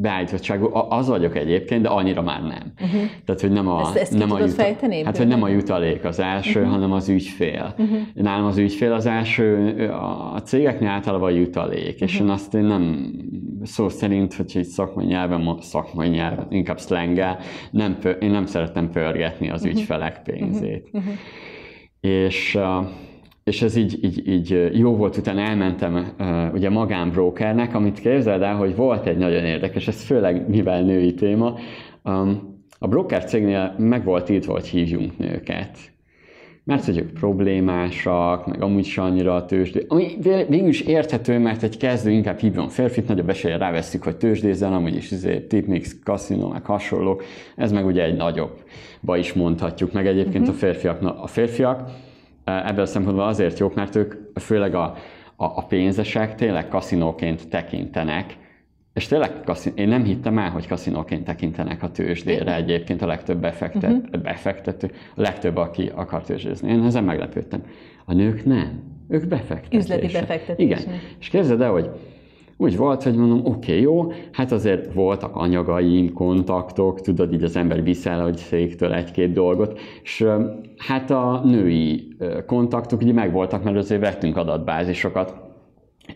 beállítottságú, 0.00 0.68
az 0.88 1.08
vagyok 1.08 1.36
egyébként, 1.36 1.82
de 1.82 1.88
annyira 1.88 2.22
már 2.22 2.42
nem. 2.42 2.72
Uh-huh. 2.82 3.02
Tehát, 3.24 3.40
hogy 3.40 3.50
nem 3.50 3.68
a, 3.68 3.80
ezt, 3.80 3.96
ezt 3.96 4.18
nem 4.18 4.32
a 4.32 4.38
juta, 4.38 4.52
fejteni, 4.52 5.04
hát, 5.04 5.16
hogy 5.16 5.26
nem 5.26 5.42
a 5.42 5.48
jutalék 5.48 6.04
az 6.04 6.18
első, 6.20 6.58
uh-huh. 6.58 6.74
hanem 6.74 6.92
az 6.92 7.08
ügyfél. 7.08 7.74
Uh-huh. 7.78 7.98
Nálam 8.14 8.46
az 8.46 8.58
ügyfél 8.58 8.92
az 8.92 9.06
első, 9.06 9.76
a 10.34 10.38
cégeknél 10.38 10.88
általában 10.88 11.32
a 11.32 11.34
jutalék, 11.34 11.92
uh-huh. 11.92 12.08
és 12.08 12.20
én 12.20 12.28
azt 12.28 12.54
én 12.54 12.64
nem 12.64 13.12
szó 13.62 13.88
szerint, 13.88 14.34
hogy 14.34 14.52
egy 14.54 14.64
szakmai 14.64 15.04
nyelven, 15.04 15.56
szakmai 15.60 16.08
nyelven, 16.08 16.46
inkább 16.50 16.78
szlengel, 16.78 17.38
nem, 17.70 17.98
én 18.20 18.30
nem 18.30 18.46
szeretem 18.46 18.90
pörgetni 18.90 19.50
az 19.50 19.62
uh-huh. 19.62 19.78
ügyfelek 19.78 20.22
pénzét. 20.22 20.88
Uh-huh. 20.92 21.12
És 22.00 22.54
uh, 22.54 22.86
és 23.44 23.62
ez 23.62 23.76
így, 23.76 24.04
így, 24.04 24.28
így 24.28 24.70
jó 24.72 24.96
volt, 24.96 25.16
utána 25.16 25.40
elmentem 25.40 26.14
uh, 26.18 26.54
ugye 26.54 26.70
magánbrokernek, 26.70 27.74
amit 27.74 28.00
képzeld 28.00 28.42
el, 28.42 28.56
hogy 28.56 28.76
volt 28.76 29.06
egy 29.06 29.16
nagyon 29.16 29.44
érdekes, 29.44 29.88
ez 29.88 30.04
főleg 30.04 30.48
mivel 30.48 30.82
női 30.82 31.14
téma, 31.14 31.54
um, 32.04 32.52
a 32.78 32.88
broker 32.88 33.24
cégnél 33.24 33.74
meg 33.78 34.04
volt 34.04 34.28
itt, 34.28 34.44
hogy 34.44 34.66
hívjunk 34.66 35.18
nőket. 35.18 35.78
Mert 36.64 36.84
hogy 36.84 36.98
ők 36.98 37.12
problémásak, 37.12 38.46
meg 38.46 38.62
amúgy 38.62 38.86
is 38.86 38.98
annyira 38.98 39.34
a 39.34 39.44
tőzsdé. 39.44 39.84
Ami 39.88 40.16
végül 40.48 40.68
is 40.68 40.80
érthető, 40.80 41.38
mert 41.38 41.62
egy 41.62 41.76
kezdő 41.76 42.10
inkább 42.10 42.38
hívjon 42.38 42.68
férfit, 42.68 43.08
nagyobb 43.08 43.28
esélye 43.28 43.56
ráveszik, 43.56 44.02
hogy 44.02 44.16
tőzsdézzen, 44.16 44.72
amúgy 44.72 44.96
is 44.96 45.10
izé, 45.10 45.40
tipmix, 45.40 45.96
kaszinó, 46.04 46.48
meg 46.48 46.64
hasonlók. 46.64 47.24
Ez 47.56 47.72
meg 47.72 47.86
ugye 47.86 48.02
egy 48.02 48.16
nagyobb 48.16 48.62
ba 49.00 49.16
is 49.16 49.32
mondhatjuk, 49.32 49.92
meg 49.92 50.06
egyébként 50.06 50.48
uh-huh. 50.48 50.54
a 50.54 50.58
férfiak, 50.58 51.02
a 51.02 51.26
férfiak 51.26 51.90
ebből 52.44 52.82
a 52.82 52.86
szempontból 52.86 53.24
azért 53.24 53.58
jók, 53.58 53.74
mert 53.74 53.96
ők 53.96 54.14
főleg 54.34 54.74
a, 54.74 54.84
a, 55.36 55.44
a 55.44 55.64
pénzesek 55.68 56.34
tényleg 56.34 56.68
kaszinóként 56.68 57.48
tekintenek, 57.48 58.36
és 58.94 59.06
tényleg 59.06 59.40
kaszin, 59.44 59.72
én 59.76 59.88
nem 59.88 60.04
hittem 60.04 60.38
el, 60.38 60.50
hogy 60.50 60.66
kaszinóként 60.66 61.24
tekintenek 61.24 61.82
a 61.82 61.90
tőzsdére 61.90 62.54
egyébként 62.54 63.02
a 63.02 63.06
legtöbb 63.06 63.40
befektet, 63.40 63.92
uh-huh. 63.92 64.22
befektető, 64.22 64.90
a 65.16 65.20
legtöbb, 65.20 65.56
aki 65.56 65.90
akar 65.94 66.22
tőzsdézni. 66.22 66.70
Én 66.70 66.82
ezen 66.82 67.04
meglepődtem. 67.04 67.62
A 68.04 68.12
nők 68.12 68.44
nem. 68.44 68.82
Ők 69.08 69.26
befektetések. 69.26 69.72
Üzleti 69.72 70.06
befektetések. 70.06 70.80
Igen. 70.80 71.00
És 71.18 71.28
képzeld 71.28 71.60
el, 71.60 71.70
hogy 71.70 71.90
úgy 72.56 72.76
volt, 72.76 73.02
hogy 73.02 73.14
mondom, 73.14 73.38
oké, 73.38 73.50
okay, 73.50 73.80
jó, 73.80 74.12
hát 74.32 74.52
azért 74.52 74.92
voltak 74.92 75.36
anyagaim, 75.36 76.12
kontaktok, 76.12 77.00
tudod, 77.00 77.32
így 77.32 77.42
az 77.42 77.56
ember 77.56 77.82
viszel, 77.82 78.22
hogy 78.22 78.36
széktől 78.36 78.92
egy-két 78.92 79.32
dolgot, 79.32 79.78
és 80.02 80.26
hát 80.76 81.10
a 81.10 81.40
női 81.44 82.16
kontaktok 82.46 83.00
ugye 83.00 83.12
megvoltak, 83.12 83.64
mert 83.64 83.76
azért 83.76 84.00
vettünk 84.00 84.36
adatbázisokat, 84.36 85.42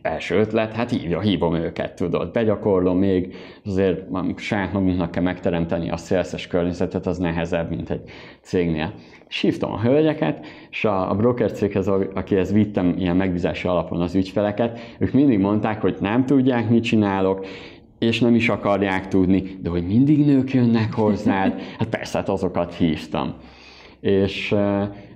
első 0.03 0.37
ötlet, 0.37 0.73
hát 0.73 0.91
hívja, 0.91 1.21
hívom 1.21 1.55
őket, 1.55 1.95
tudod, 1.95 2.33
begyakorlom 2.33 2.99
még, 2.99 3.35
azért 3.65 4.05
saját 4.37 4.73
magunknak 4.73 5.11
kell 5.11 5.23
megteremteni 5.23 5.91
a 5.91 5.97
szélszes 5.97 6.47
környezetet, 6.47 7.07
az 7.07 7.19
nehezebb, 7.19 7.71
mint 7.71 7.91
egy 7.91 8.03
cégnél. 8.41 8.93
És 9.29 9.41
hívtam 9.41 9.73
a 9.73 9.81
hölgyeket, 9.81 10.47
és 10.71 10.85
a, 10.85 11.11
a 11.11 11.15
broker 11.15 11.53
céghez, 11.53 11.89
akihez 12.15 12.53
vittem 12.53 12.95
ilyen 12.99 13.17
megbízási 13.17 13.69
alapon 13.69 14.01
az 14.01 14.15
ügyfeleket, 14.15 14.81
ők 14.99 15.13
mindig 15.13 15.39
mondták, 15.39 15.81
hogy 15.81 15.97
nem 16.01 16.27
tudják, 16.27 16.69
mit 16.69 16.83
csinálok, 16.83 17.47
és 17.99 18.21
nem 18.21 18.35
is 18.35 18.49
akarják 18.49 19.09
tudni, 19.09 19.43
de 19.63 19.71
hogy 19.71 19.87
mindig 19.87 20.27
nők 20.27 20.53
jönnek 20.53 20.93
hozzád, 20.93 21.61
hát 21.79 21.89
persze, 21.89 22.19
hát 22.19 22.29
azokat 22.29 22.75
hívtam 22.75 23.35
és 24.01 24.55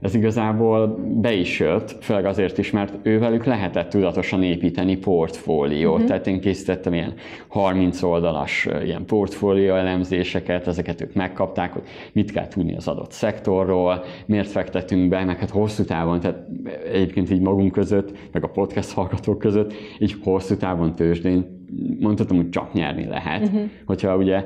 ez 0.01 0.15
igazából 0.15 0.99
be 1.21 1.33
is 1.33 1.61
jött, 1.61 1.97
főleg 2.01 2.25
azért 2.25 2.59
is, 2.59 2.71
mert 2.71 2.95
ővelük 3.03 3.45
lehetett 3.45 3.89
tudatosan 3.89 4.43
építeni 4.43 4.97
portfóliót, 4.97 5.93
uh-huh. 5.93 6.09
tehát 6.09 6.27
én 6.27 6.41
készítettem 6.41 6.95
ilyen 6.95 7.15
30 7.49 8.03
oldalas 8.03 8.69
ilyen 8.85 9.05
portfólió 9.05 9.75
elemzéseket, 9.75 10.67
ezeket 10.67 11.01
ők 11.01 11.15
megkapták, 11.15 11.73
hogy 11.73 11.83
mit 12.13 12.33
kell 12.33 12.49
tudni 12.49 12.77
az 12.77 12.89
adott 12.89 13.13
szektorról, 13.13 14.05
miért 14.27 14.49
fektetünk 14.49 15.09
be, 15.09 15.25
meg 15.25 15.39
hát 15.39 15.51
hosszú 15.51 15.85
távon, 15.85 16.21
tehát 16.21 16.47
egyébként 16.93 17.31
így 17.31 17.41
magunk 17.41 17.73
között, 17.73 18.13
meg 18.33 18.45
a 18.45 18.49
podcast 18.49 18.93
hallgatók 18.93 19.39
között, 19.39 19.73
így 19.99 20.17
hosszú 20.23 20.57
távon 20.57 20.95
tőzsdén 20.95 21.62
mondhatom, 22.01 22.37
hogy 22.37 22.49
csak 22.49 22.73
nyerni 22.73 23.07
lehet, 23.07 23.43
uh-huh. 23.43 23.63
hogyha 23.85 24.17
ugye 24.17 24.45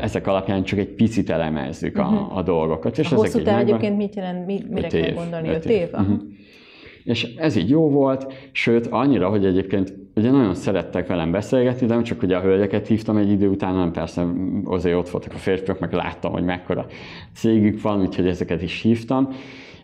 ezek 0.00 0.26
alapján 0.26 0.64
csak 0.64 0.78
egy 0.78 0.88
picit 0.88 1.30
elemezzük 1.30 1.98
uh-huh. 1.98 2.12
a, 2.12 2.20
mhm. 2.20 2.36
a 2.36 2.42
dolgokat. 2.42 2.98
És 2.98 3.12
a 3.12 3.16
hosszú 3.16 3.42
táv 3.42 3.58
egyébként 3.58 3.96
mit 3.96 4.14
jelent, 4.14 4.46
mi, 4.46 4.62
mire 4.70 4.88
kell 4.88 5.00
év, 5.00 5.14
gondolni? 5.14 5.48
Öt, 5.48 5.54
öt 5.54 5.64
év? 5.64 5.80
év? 5.80 5.88
Uh-huh. 5.92 6.20
És 7.04 7.34
ez 7.36 7.56
így 7.56 7.70
jó 7.70 7.90
volt, 7.90 8.32
sőt 8.52 8.86
annyira, 8.86 9.28
hogy 9.28 9.44
egyébként 9.44 9.94
ugye 10.16 10.30
nagyon 10.30 10.54
szerettek 10.54 11.06
velem 11.06 11.30
beszélgetni, 11.30 11.86
de 11.86 11.94
nem 11.94 12.02
csak 12.02 12.22
ugye 12.22 12.36
a 12.36 12.40
hölgyeket 12.40 12.86
hívtam 12.86 13.16
egy 13.16 13.30
idő 13.30 13.48
után, 13.48 13.72
hanem 13.72 13.92
persze 13.92 14.26
azért 14.64 14.96
ott 14.96 15.08
voltak 15.08 15.32
a 15.32 15.36
férfiak, 15.36 15.78
meg 15.78 15.92
láttam, 15.92 16.32
hogy 16.32 16.44
mekkora 16.44 16.86
cégük 17.34 17.82
van, 17.82 18.00
úgyhogy 18.00 18.26
ezeket 18.26 18.62
is 18.62 18.82
hívtam. 18.82 19.28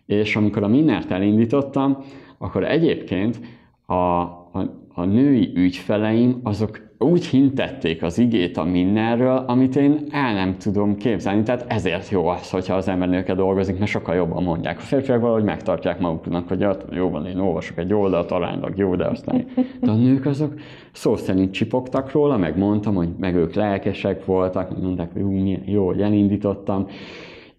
És 0.07 0.37
amikor 0.37 0.62
a 0.62 0.68
Minnert 0.68 1.11
elindítottam, 1.11 2.05
akkor 2.38 2.64
egyébként 2.64 3.40
a, 3.87 3.94
a, 3.94 4.82
a 4.94 5.05
női 5.05 5.52
ügyfeleim, 5.55 6.40
azok 6.42 6.90
úgy 6.98 7.26
hintették 7.26 8.02
az 8.02 8.18
igét 8.18 8.57
a 8.57 8.64
mindenről, 8.64 9.44
amit 9.46 9.76
én 9.76 10.07
el 10.11 10.35
nem 10.35 10.57
tudom 10.59 10.96
képzelni. 10.96 11.42
Tehát 11.42 11.64
ezért 11.68 12.09
jó 12.09 12.26
az, 12.26 12.50
hogyha 12.50 12.74
az 12.74 12.88
ember 12.88 13.09
nőkkel 13.09 13.35
dolgozik, 13.35 13.78
mert 13.78 13.90
sokkal 13.90 14.14
jobban 14.14 14.42
mondják. 14.42 14.78
A 14.78 14.81
férfiak 14.81 15.20
valahogy 15.20 15.44
megtartják 15.44 16.00
maguknak, 16.00 16.48
hogy 16.48 16.62
hát, 16.62 16.85
jó 16.90 17.11
van, 17.11 17.26
én 17.26 17.38
olvasok 17.38 17.78
egy 17.78 17.94
oldalt, 17.94 18.31
aránylag 18.31 18.78
jó, 18.78 18.94
de 18.94 19.07
aztán... 19.07 19.46
De 19.81 19.90
a 19.90 19.94
nők 19.94 20.26
azok 20.26 20.55
szó 20.92 21.16
szerint 21.16 21.52
csipogtak 21.52 22.12
róla, 22.12 22.37
meg 22.37 22.59
mondtam, 22.59 22.94
hogy 22.94 23.09
meg 23.18 23.35
ők 23.35 23.55
lelkesek 23.55 24.24
voltak, 24.24 24.81
mondták, 24.83 25.12
hogy 25.12 25.59
jó, 25.64 25.87
hogy 25.87 26.00
elindítottam 26.00 26.87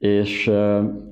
és, 0.03 0.51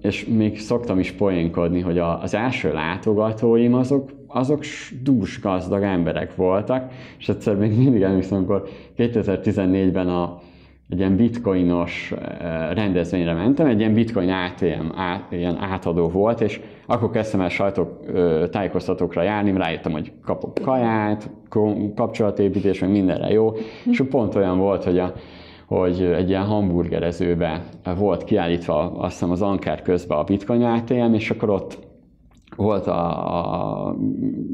és 0.01 0.25
még 0.25 0.60
szoktam 0.60 0.99
is 0.99 1.12
poénkodni, 1.12 1.79
hogy 1.79 1.97
az 1.97 2.34
első 2.34 2.73
látogatóim 2.73 3.73
azok, 3.73 4.10
azok 4.34 4.63
dús 5.04 5.41
gazdag 5.41 5.84
emberek 5.84 6.36
voltak, 6.36 6.91
és 7.17 7.30
egyszer 7.30 7.56
még 7.56 7.78
mindig 7.78 8.02
emlékszem, 8.02 8.38
amikor 8.38 8.67
2014-ben 8.98 10.08
a, 10.08 10.39
egy 10.89 10.98
ilyen 10.98 11.15
bitcoinos 11.15 12.13
rendezvényre 12.74 13.34
mentem, 13.34 13.67
egy 13.67 13.80
ilyen 13.80 13.94
bitcoin 13.94 14.30
ATM, 14.30 14.86
át, 14.96 15.32
ilyen 15.32 15.58
átadó 15.58 16.10
volt, 16.10 16.41
és 16.41 16.62
akkor 16.86 17.10
kezdtem 17.10 17.41
el 17.41 17.50
sajtok 17.50 18.00
tájékoztatókra 18.50 19.22
járni, 19.22 19.52
rájöttem, 19.52 19.91
hogy 19.91 20.12
kapok 20.26 20.54
kaját, 20.54 21.30
kapcsolatépítés, 21.96 22.80
meg 22.80 22.91
mindenre 22.91 23.28
jó, 23.28 23.52
és 23.91 24.04
pont 24.10 24.36
olyan 24.36 24.58
volt, 24.58 24.84
hogy 24.84 25.00
a, 25.00 25.13
hogy 25.67 26.02
egy 26.02 26.30
ilyen 26.30 26.46
hamburgerezőbe 26.46 27.63
volt 27.98 28.24
kiállítva 28.24 28.91
azt 28.98 29.12
hiszem 29.12 29.32
az 29.32 29.41
Ankár 29.41 29.82
közben 29.82 30.17
a 30.17 30.24
Bitcoin 30.24 30.63
ATM, 30.63 31.13
és 31.13 31.30
akkor 31.30 31.50
ott 31.50 31.78
volt 32.56 32.88
a, 32.88 33.88
a 33.88 33.96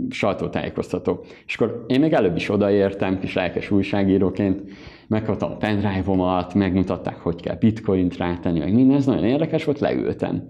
sajtótájékoztató. 0.09 1.25
És 1.45 1.55
akkor 1.55 1.85
én 1.87 1.99
még 1.99 2.13
előbb 2.13 2.35
is 2.35 2.49
odaértem, 2.49 3.19
kis 3.19 3.33
lelkes 3.33 3.71
újságíróként, 3.71 4.61
megkaptam 5.07 5.51
a 5.51 5.57
pendrive-omat, 5.57 6.53
megmutatták, 6.53 7.19
hogy 7.19 7.41
kell 7.41 7.55
bitcoint 7.55 8.17
rátenni, 8.17 8.59
meg 8.59 8.73
minden, 8.73 8.97
ez 8.97 9.05
nagyon 9.05 9.23
érdekes 9.23 9.63
volt, 9.63 9.79
leültem. 9.79 10.49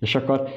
És 0.00 0.14
akkor 0.14 0.48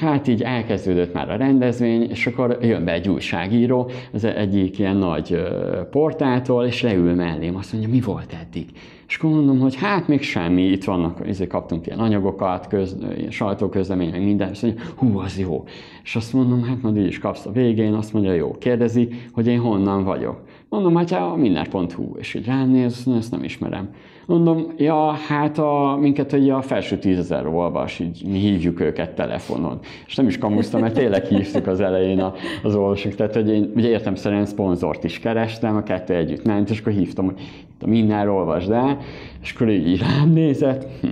Hát 0.00 0.28
így 0.28 0.42
elkezdődött 0.42 1.12
már 1.12 1.30
a 1.30 1.36
rendezvény, 1.36 2.02
és 2.10 2.26
akkor 2.26 2.58
jön 2.62 2.84
be 2.84 2.92
egy 2.92 3.08
újságíró, 3.08 3.90
az 4.12 4.24
egyik 4.24 4.78
ilyen 4.78 4.96
nagy 4.96 5.42
portáltól, 5.90 6.64
és 6.64 6.82
leül 6.82 7.14
mellém, 7.14 7.56
azt 7.56 7.72
mondja, 7.72 7.90
mi 7.90 8.00
volt 8.00 8.32
eddig? 8.40 8.66
És 9.08 9.16
akkor 9.16 9.30
mondom, 9.30 9.58
hogy 9.58 9.76
hát 9.76 10.08
még 10.08 10.22
semmi, 10.22 10.62
itt 10.62 10.84
vannak, 10.84 11.28
ezért 11.28 11.50
kaptunk 11.50 11.86
ilyen 11.86 11.98
anyagokat, 11.98 12.66
köz, 12.66 12.96
sajtóközlemény, 13.28 14.10
meg 14.10 14.24
minden, 14.24 14.50
és 14.50 14.60
mondja, 14.60 14.82
hú, 14.96 15.18
az 15.18 15.38
jó. 15.38 15.64
És 16.02 16.16
azt 16.16 16.32
mondom, 16.32 16.62
hát 16.62 16.82
majd 16.82 16.96
így 16.96 17.06
is 17.06 17.18
kapsz 17.18 17.46
a 17.46 17.52
végén, 17.52 17.94
azt 17.94 18.12
mondja, 18.12 18.32
jó, 18.32 18.50
kérdezi, 18.58 19.08
hogy 19.32 19.46
én 19.46 19.58
honnan 19.58 20.04
vagyok. 20.04 20.40
Mondom, 20.68 20.96
hát 20.96 21.10
a 21.10 21.34
minden.hu, 21.36 22.16
és 22.18 22.34
így 22.34 22.46
rám 22.46 22.70
néz, 22.70 23.08
ezt 23.16 23.30
nem 23.30 23.44
ismerem. 23.44 23.88
Mondom, 24.30 24.66
ja, 24.76 25.10
hát 25.10 25.58
a, 25.58 25.96
minket 26.00 26.32
ugye 26.32 26.52
a 26.52 26.62
felső 26.62 26.98
tízezer 26.98 27.46
olvas, 27.46 27.98
így 27.98 28.22
mi 28.26 28.38
hívjuk 28.38 28.80
őket 28.80 29.14
telefonon. 29.14 29.78
És 30.06 30.14
nem 30.14 30.26
is 30.26 30.38
kamusztam, 30.38 30.80
mert 30.80 30.94
tényleg 30.94 31.24
hívtuk 31.24 31.66
az 31.66 31.80
elején 31.80 32.20
a, 32.20 32.34
az 32.62 32.74
olvasók. 32.74 33.14
Tehát, 33.14 33.34
hogy 33.34 33.50
én 33.50 33.72
ugye 33.76 33.88
értem 33.88 34.14
szerint 34.14 34.46
szponzort 34.46 35.04
is 35.04 35.18
kerestem, 35.18 35.76
a 35.76 35.82
kettő 35.82 36.14
együtt 36.14 36.44
ment, 36.44 36.70
és 36.70 36.80
akkor 36.80 36.92
hívtam, 36.92 37.24
hogy 37.24 37.38
minden 37.86 38.28
olvasd 38.28 38.70
el, 38.70 38.98
és 39.42 39.52
akkor 39.54 39.68
így 39.68 40.00
rám 40.00 40.32
nézett, 40.32 40.86
hm. 41.00 41.08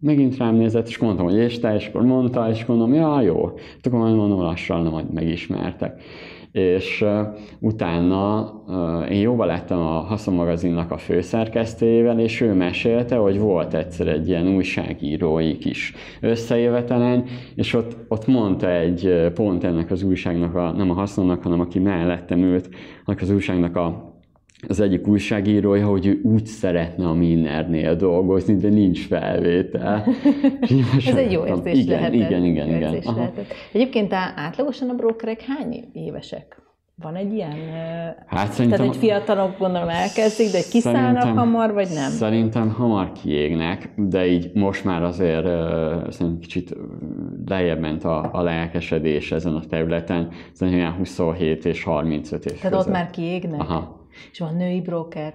megint 0.00 0.36
rám 0.36 0.54
nézett, 0.54 0.88
és 0.88 0.98
mondtam, 0.98 1.24
hogy 1.24 1.36
és 1.36 1.58
te, 1.58 1.74
és 1.74 1.86
akkor 1.86 2.02
mondta, 2.02 2.50
és 2.50 2.64
mondom, 2.66 2.94
ja, 2.94 3.20
jó. 3.20 3.52
Akkor 3.82 3.98
mondom, 3.98 4.40
lassan 4.40 4.82
majd 4.82 5.12
megismertek 5.12 6.02
és 6.54 7.04
utána 7.60 8.52
én 9.10 9.20
jóval 9.20 9.46
lettem 9.46 9.78
a 9.78 10.00
Haszon 10.00 10.34
magazinnak 10.34 10.90
a 10.90 10.96
főszerkesztőjével, 10.96 12.20
és 12.20 12.40
ő 12.40 12.52
mesélte, 12.52 13.16
hogy 13.16 13.38
volt 13.38 13.74
egyszer 13.74 14.06
egy 14.06 14.28
ilyen 14.28 14.48
újságírói 14.48 15.58
kis 15.58 15.94
összejövetelen, 16.20 17.24
és 17.54 17.74
ott, 17.74 17.96
ott 18.08 18.26
mondta 18.26 18.70
egy 18.70 19.30
pont 19.34 19.64
ennek 19.64 19.90
az 19.90 20.02
újságnak, 20.02 20.54
a, 20.54 20.72
nem 20.72 20.90
a 20.90 20.94
Haszonnak, 20.94 21.42
hanem 21.42 21.60
aki 21.60 21.78
mellettem 21.78 22.38
ült, 22.38 22.68
annak 23.04 23.20
az 23.20 23.30
újságnak 23.30 23.76
a 23.76 24.13
az 24.68 24.80
egyik 24.80 25.06
újságírója, 25.06 25.86
hogy 25.86 26.06
ő 26.06 26.20
úgy 26.22 26.46
szeretne 26.46 27.06
a 27.06 27.14
Minnernél 27.14 27.96
dolgozni, 27.96 28.56
de 28.56 28.68
nincs 28.68 29.06
felvétel. 29.06 30.04
Ez 31.06 31.16
egy 31.16 31.32
jó 31.32 31.46
érzés 31.46 31.78
igen, 31.78 31.96
lehetett. 32.00 32.14
Igen, 32.14 32.44
igen, 32.44 32.68
igen. 32.68 32.92
Lehetett. 33.04 33.52
Egyébként 33.72 34.12
átlagosan 34.12 34.88
a 34.88 34.94
brokerek 34.94 35.40
hány 35.40 35.84
évesek? 35.92 36.62
Van 37.02 37.14
egy 37.14 37.32
ilyen? 37.32 37.52
Hát 38.26 38.52
szerintem, 38.52 38.78
Tehát 38.78 38.94
egy 38.94 39.00
fiatalok 39.00 39.58
gondolom 39.58 39.88
elkezdik, 39.88 40.50
de 40.50 40.60
kiszállnak 40.70 41.38
hamar, 41.38 41.72
vagy 41.72 41.88
nem? 41.94 42.10
Szerintem 42.10 42.70
hamar 42.70 43.12
kiégnek, 43.12 43.92
de 43.96 44.26
így 44.26 44.50
most 44.54 44.84
már 44.84 45.02
azért 45.02 45.44
szerintem 46.12 46.38
kicsit 46.40 46.76
lejjebb 47.46 47.80
ment 47.80 48.04
a, 48.04 48.28
a 48.32 48.42
lelkesedés 48.42 49.32
ezen 49.32 49.54
a 49.54 49.64
területen. 49.68 50.28
Szerintem 50.52 50.82
olyan 50.82 50.96
27 50.96 51.64
és 51.64 51.84
35 51.84 52.44
év 52.44 52.52
Tehát 52.52 52.70
között. 52.70 52.86
ott 52.86 52.92
már 52.92 53.10
kiégnek? 53.10 53.60
Aha. 53.60 54.03
És 54.30 54.38
van 54.38 54.56
női 54.56 54.80
broker? 54.80 55.34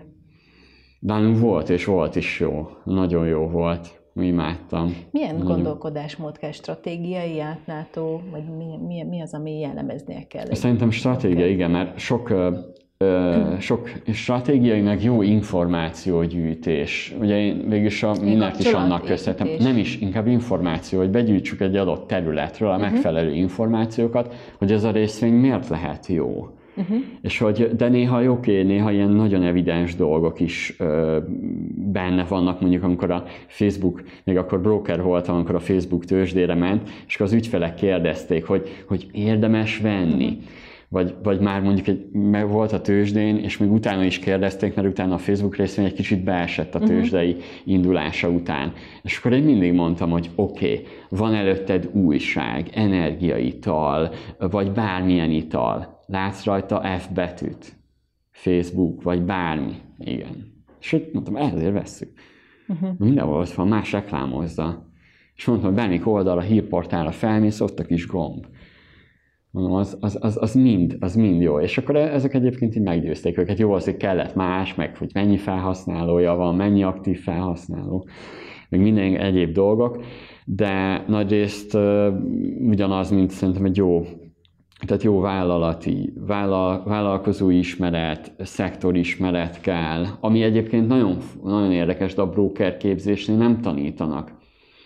Nálunk 1.00 1.39
volt, 1.39 1.70
és 1.70 1.86
volt 1.86 2.15
is 2.15 2.39
jó. 2.39 2.70
Nagyon 2.84 3.28
jó 3.28 3.48
volt. 3.48 4.00
Imádtam. 4.15 4.96
Milyen 5.12 5.36
Nagyon... 5.36 5.52
gondolkodásmód 5.52 6.38
kell? 6.38 6.52
Stratégiai, 6.52 7.39
átlátó, 7.39 8.22
vagy 8.32 8.44
mi, 8.58 8.78
mi, 8.88 9.04
mi 9.04 9.22
az, 9.22 9.34
ami 9.34 9.60
jellemeznie 9.60 10.28
kell? 10.28 10.54
Szerintem 10.54 10.92
stratégia, 10.92 11.48
igen, 11.48 11.72
mert 11.72 11.98
sok 11.98 12.34
sok 13.60 13.89
stratégiai, 14.13 14.82
meg 14.82 15.04
jó 15.04 15.22
információgyűjtés. 15.22 17.15
Ugye 17.20 17.39
én 17.39 17.70
végülis 17.70 18.04
a, 18.04 18.13
mindent 18.22 18.60
is 18.60 18.72
annak 18.72 19.06
köszönhetem. 19.06 19.48
Nem 19.60 19.78
is, 19.78 20.00
inkább 20.00 20.28
információ, 20.28 21.00
hogy 21.00 21.10
begyűjtsük 21.10 21.62
egy 21.62 21.76
adott 21.76 22.08
területről 22.08 22.70
a 22.70 22.76
uh-huh. 22.76 22.92
megfelelő 22.92 23.34
információkat, 23.34 24.34
hogy 24.58 24.72
ez 24.72 24.84
a 24.84 24.92
részvény 24.92 25.34
miért 25.34 25.68
lehet 25.68 26.08
jó. 26.08 26.48
Uh-huh. 26.80 26.98
És 27.22 27.38
hogy, 27.38 27.76
de 27.76 27.88
néha 27.88 28.24
oké, 28.24 28.62
néha 28.62 28.92
ilyen 28.92 29.10
nagyon 29.10 29.44
evidens 29.44 29.96
dolgok 29.96 30.39
is 30.39 30.76
ö, 30.78 31.18
benne 31.92 32.24
vannak, 32.24 32.62
mondjuk 32.62 32.84
amikor 32.84 33.12
a 33.12 33.24
Facebook, 33.48 34.04
még 34.24 34.38
akkor 34.38 34.62
broker 34.62 35.02
voltam, 35.02 35.36
amikor 35.36 35.56
a 35.56 35.60
Facebook 35.60 36.06
tőzsdére 36.06 36.56
ment, 36.56 36.89
és 37.08 37.15
akkor 37.15 37.26
az 37.26 37.34
ügyfelek 37.34 37.74
kérdezték, 37.74 38.46
hogy, 38.46 38.84
hogy 38.88 39.08
érdemes 39.12 39.80
venni. 39.80 40.26
Uh-huh 40.26 40.44
vagy, 40.89 41.15
vagy 41.24 41.39
már 41.39 41.62
mondjuk 41.62 41.88
egy, 41.88 42.10
meg 42.12 42.50
volt 42.50 42.72
a 42.72 42.82
tőzsdén, 42.82 43.38
és 43.38 43.58
még 43.58 43.72
utána 43.72 44.04
is 44.04 44.20
kérdezték, 44.20 44.76
mert 44.76 44.88
utána 44.88 45.13
a 45.13 45.18
Facebook 45.18 45.56
részvény 45.56 45.86
egy 45.86 45.94
kicsit 45.94 46.24
beesett 46.24 46.76
a 46.76 46.80
tőzsdei 46.80 47.30
uh-huh. 47.30 47.44
indulása 47.63 48.30
után. 48.30 48.74
És 49.04 49.18
akkor 49.18 49.34
én 49.34 49.44
mindig 49.44 49.74
mondtam, 49.74 50.10
hogy 50.10 50.30
oké, 50.36 50.72
okay, 50.72 50.86
van 51.10 51.34
előtted 51.34 51.89
újság, 51.94 52.70
energiaital, 52.74 54.12
vagy 54.38 54.72
bármilyen 54.72 55.32
ital 55.32 55.98
látsz 56.10 56.43
rajta 56.43 56.98
F 56.98 57.10
betűt, 57.13 57.78
Facebook, 58.32 59.04
vagy 59.04 59.22
bármi. 59.22 59.74
Igen. 59.98 60.58
És 60.80 60.91
hogy 60.91 61.10
mondtam, 61.13 61.36
ezért 61.36 61.74
vesszük. 61.74 62.12
Uh-huh. 62.67 62.89
Mindenhol 62.98 63.39
ott 63.39 63.50
van, 63.50 63.67
más 63.67 63.91
reklámozza. 63.91 64.88
És 65.36 65.45
mondtam, 65.45 65.69
hogy 65.69 65.80
bármik 65.80 66.08
oldalra, 66.08 66.41
hírportálra 66.41 67.12
felmész, 67.12 67.62
ott 67.62 67.80
a 67.80 67.84
kis 67.84 68.08
gomb. 68.08 68.45
Mondom, 69.52 69.74
az, 69.74 69.98
az, 70.00 70.17
az, 70.22 70.38
az, 70.41 70.54
mind, 70.54 70.98
az 71.00 71.15
mind 71.15 71.41
jó. 71.41 71.60
És 71.60 71.78
akkor 71.78 71.95
ezek 71.95 72.34
egyébként 72.34 72.76
így 72.76 72.84
meggyőzték 72.84 73.38
őket. 73.38 73.60
Jó, 73.60 73.72
azért 73.72 73.98
kellett 73.98 74.36
más, 74.36 74.76
meg 74.76 74.98
hogy 74.98 75.12
mennyi 75.13 75.38
felhasználója 75.38 76.36
van, 76.36 76.56
mennyi 76.56 76.84
aktív 76.84 77.19
felhasználó, 77.19 78.08
meg 78.69 78.82
minden 78.82 79.15
egyéb 79.15 79.52
dolgok, 79.52 80.04
de 80.45 81.04
nagyrészt 81.08 81.74
uh, 81.74 82.08
ugyanaz, 82.60 83.12
mint 83.12 83.30
szerintem 83.30 83.65
egy 83.65 83.78
jó 83.78 84.06
tehát 84.86 85.04
jó 85.04 85.20
vállalati, 85.20 86.13
vállal, 86.28 86.84
vállalkozói 86.86 87.58
ismeret, 87.58 88.32
szektorismeret 88.39 89.62
kell, 89.62 90.06
ami 90.20 90.44
egyébként 90.44 90.88
nagyon, 90.88 91.18
nagyon 91.44 91.72
érdekes, 91.72 92.13
de 92.13 92.22
a 92.22 92.30
broker 92.30 92.78
képzésnél 92.78 93.38
nem 93.38 93.62
tanítanak 93.62 94.32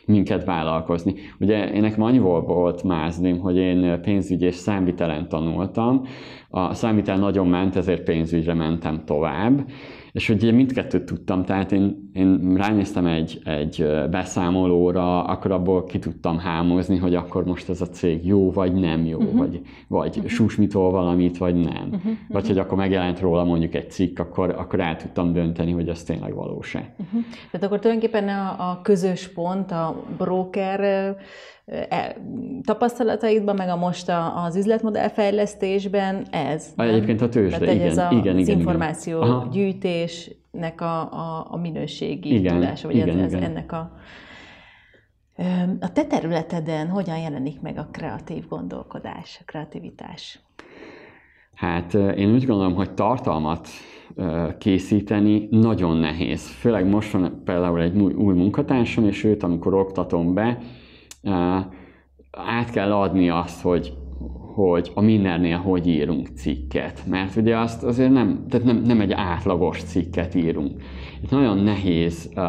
minket 0.06 0.46
vállalkozni. 0.46 1.14
Ugye 1.40 1.72
én 1.72 1.82
nekem 1.82 2.04
annyi 2.04 2.20
volt 2.20 2.84
mázni, 2.84 3.38
hogy 3.38 3.58
én 3.58 4.02
pénzügy 4.02 4.42
és 4.42 4.56
számvitelen 4.56 5.28
tanultam, 5.28 6.02
a 6.50 6.74
számvitel 6.74 7.18
nagyon 7.18 7.48
ment, 7.48 7.76
ezért 7.76 8.04
pénzügyre 8.04 8.54
mentem 8.54 9.04
tovább, 9.06 9.66
és 10.13 10.30
ugye 10.30 10.52
mindkettőt 10.52 11.06
tudtam, 11.06 11.43
tehát 11.45 11.71
én, 11.71 12.10
én 12.13 12.56
ránéztem 12.56 13.06
egy, 13.06 13.41
egy 13.43 13.86
beszámolóra, 14.12 15.23
akkor 15.23 15.52
abból 15.52 15.84
ki 15.84 15.99
tudtam 15.99 16.38
hámozni, 16.38 16.97
hogy 16.97 17.15
akkor 17.15 17.45
most 17.45 17.69
ez 17.69 17.82
a 17.82 17.88
cég 17.88 18.26
jó, 18.26 18.52
vagy 18.52 18.73
nem 18.73 19.06
jó, 19.06 19.17
uh-huh. 19.17 19.38
vagy, 19.38 19.62
vagy 19.88 20.15
uh-huh. 20.15 20.32
susmitol 20.32 20.91
valamit, 20.91 21.38
vagy 21.38 21.56
nem. 21.56 21.89
Uh-huh. 21.91 22.12
Vagy 22.28 22.47
hogy 22.47 22.58
akkor 22.58 22.78
megjelent 22.78 23.19
róla 23.19 23.43
mondjuk 23.43 23.76
egy 23.76 23.91
cikk, 23.91 24.19
akkor, 24.19 24.49
akkor 24.49 24.80
el 24.80 24.95
tudtam 24.95 25.34
dönteni, 25.34 25.71
hogy 25.71 25.89
ez 25.89 26.04
tényleg 26.04 26.34
valós 26.34 26.71
Uh-huh. 26.73 27.21
Tehát 27.52 27.65
akkor 27.65 27.80
tulajdonképpen 27.80 28.28
a, 28.28 28.69
a 28.69 28.80
közös 28.82 29.28
pont, 29.28 29.71
a 29.71 30.04
broker 30.17 30.80
e, 31.65 32.15
tapasztalataidban, 32.63 33.56
meg 33.56 33.69
a 33.69 33.76
most 33.76 34.10
a, 34.10 34.43
az 34.43 34.56
üzletmodellfejlesztésben 34.56 36.26
ez. 36.32 36.67
Nem? 36.76 36.88
Egyébként 36.88 37.21
a 37.21 37.30
tőzsde, 37.30 37.73
igen, 37.73 37.88
ez 37.88 37.97
a, 37.97 38.08
igen, 38.12 38.36
az 38.36 38.41
igen, 38.41 38.58
információ 38.58 39.23
igen. 39.23 39.47
Gyűjtésnek 40.06 40.82
a, 40.82 41.02
a, 41.13 41.48
a 41.50 41.58
minőségi 41.58 42.34
igen, 42.34 42.54
tudása, 42.54 42.88
vagy 42.88 42.96
igen, 42.96 43.20
ez, 43.20 43.34
ez 43.34 43.42
ennek 43.42 43.72
a... 43.72 43.92
A 45.80 45.92
te 45.92 46.06
területeden 46.06 46.88
hogyan 46.88 47.18
jelenik 47.18 47.62
meg 47.62 47.78
a 47.78 47.88
kreatív 47.92 48.48
gondolkodás, 48.48 49.38
a 49.42 49.44
kreativitás? 49.46 50.39
Hát 51.54 51.94
én 51.94 52.34
úgy 52.34 52.46
gondolom, 52.46 52.76
hogy 52.76 52.94
tartalmat 52.94 53.68
készíteni 54.58 55.48
nagyon 55.52 55.98
nehéz. 55.98 56.48
Főleg 56.48 56.86
most 56.88 57.12
van 57.12 57.42
például 57.46 57.82
egy 57.82 57.98
új 57.98 58.34
munkatársam, 58.34 59.06
és 59.06 59.24
őt, 59.24 59.44
amikor 59.44 59.74
oktatom 59.74 60.34
be, 60.34 60.58
át 62.32 62.70
kell 62.72 62.94
adni 62.94 63.30
azt, 63.30 63.62
hogy, 63.62 63.94
hogy 64.54 64.92
a 64.94 65.02
mindennél 65.02 65.58
hogy 65.58 65.88
írunk 65.88 66.28
cikket. 66.36 67.04
Mert 67.08 67.36
ugye 67.36 67.58
azt 67.58 67.84
azért 67.84 68.12
nem, 68.12 68.46
tehát 68.50 68.66
nem, 68.66 68.82
nem 68.86 69.02
egy 69.02 69.12
átlagos 69.12 69.84
cikket 69.84 70.36
írunk. 70.36 70.82
Itt 71.24 71.30
nagyon 71.30 71.58
nehéz 71.58 72.30
uh, 72.36 72.44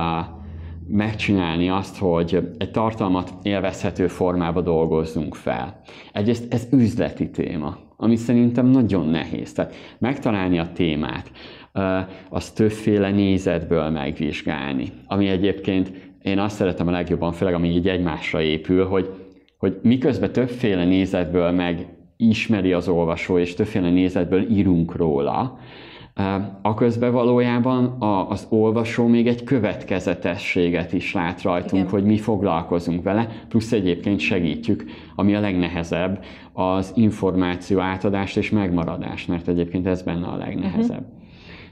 megcsinálni 0.88 1.68
azt, 1.68 1.98
hogy 1.98 2.48
egy 2.58 2.70
tartalmat 2.70 3.32
élvezhető 3.42 4.06
formába 4.06 4.60
dolgozzunk 4.60 5.34
fel. 5.34 5.80
Egyrészt 6.12 6.52
ez 6.54 6.68
üzleti 6.72 7.30
téma, 7.30 7.76
ami 7.96 8.16
szerintem 8.16 8.66
nagyon 8.66 9.06
nehéz. 9.06 9.52
Tehát 9.52 9.74
megtalálni 9.98 10.58
a 10.58 10.72
témát, 10.72 11.30
azt 12.28 12.54
többféle 12.54 13.10
nézetből 13.10 13.90
megvizsgálni, 13.90 14.92
ami 15.06 15.28
egyébként 15.28 15.92
én 16.22 16.38
azt 16.38 16.56
szeretem 16.56 16.88
a 16.88 16.90
legjobban, 16.90 17.32
főleg 17.32 17.54
ami 17.54 17.68
így 17.68 17.88
egymásra 17.88 18.40
épül, 18.40 18.86
hogy, 18.86 19.10
hogy 19.64 19.78
miközben 19.82 20.32
többféle 20.32 20.84
nézetből 20.84 21.50
meg 21.50 21.86
ismeri 22.16 22.72
az 22.72 22.88
olvasó, 22.88 23.38
és 23.38 23.54
többféle 23.54 23.90
nézetből 23.90 24.50
írunk 24.50 24.96
róla, 24.96 25.58
a 26.62 26.74
közben 26.74 27.12
valójában 27.12 27.96
az 28.28 28.46
olvasó 28.50 29.06
még 29.06 29.26
egy 29.26 29.44
következetességet 29.44 30.92
is 30.92 31.12
lát 31.12 31.42
rajtunk, 31.42 31.82
Igen. 31.82 31.88
hogy 31.88 32.04
mi 32.04 32.18
foglalkozunk 32.18 33.02
vele, 33.02 33.28
plusz 33.48 33.72
egyébként 33.72 34.20
segítjük, 34.20 34.84
ami 35.14 35.34
a 35.34 35.40
legnehezebb, 35.40 36.24
az 36.52 36.92
információ 36.96 37.78
átadást 37.80 38.36
és 38.36 38.50
megmaradást, 38.50 39.28
mert 39.28 39.48
egyébként 39.48 39.86
ez 39.86 40.02
benne 40.02 40.26
a 40.26 40.36
legnehezebb. 40.36 41.00
Uh-huh. 41.00 41.22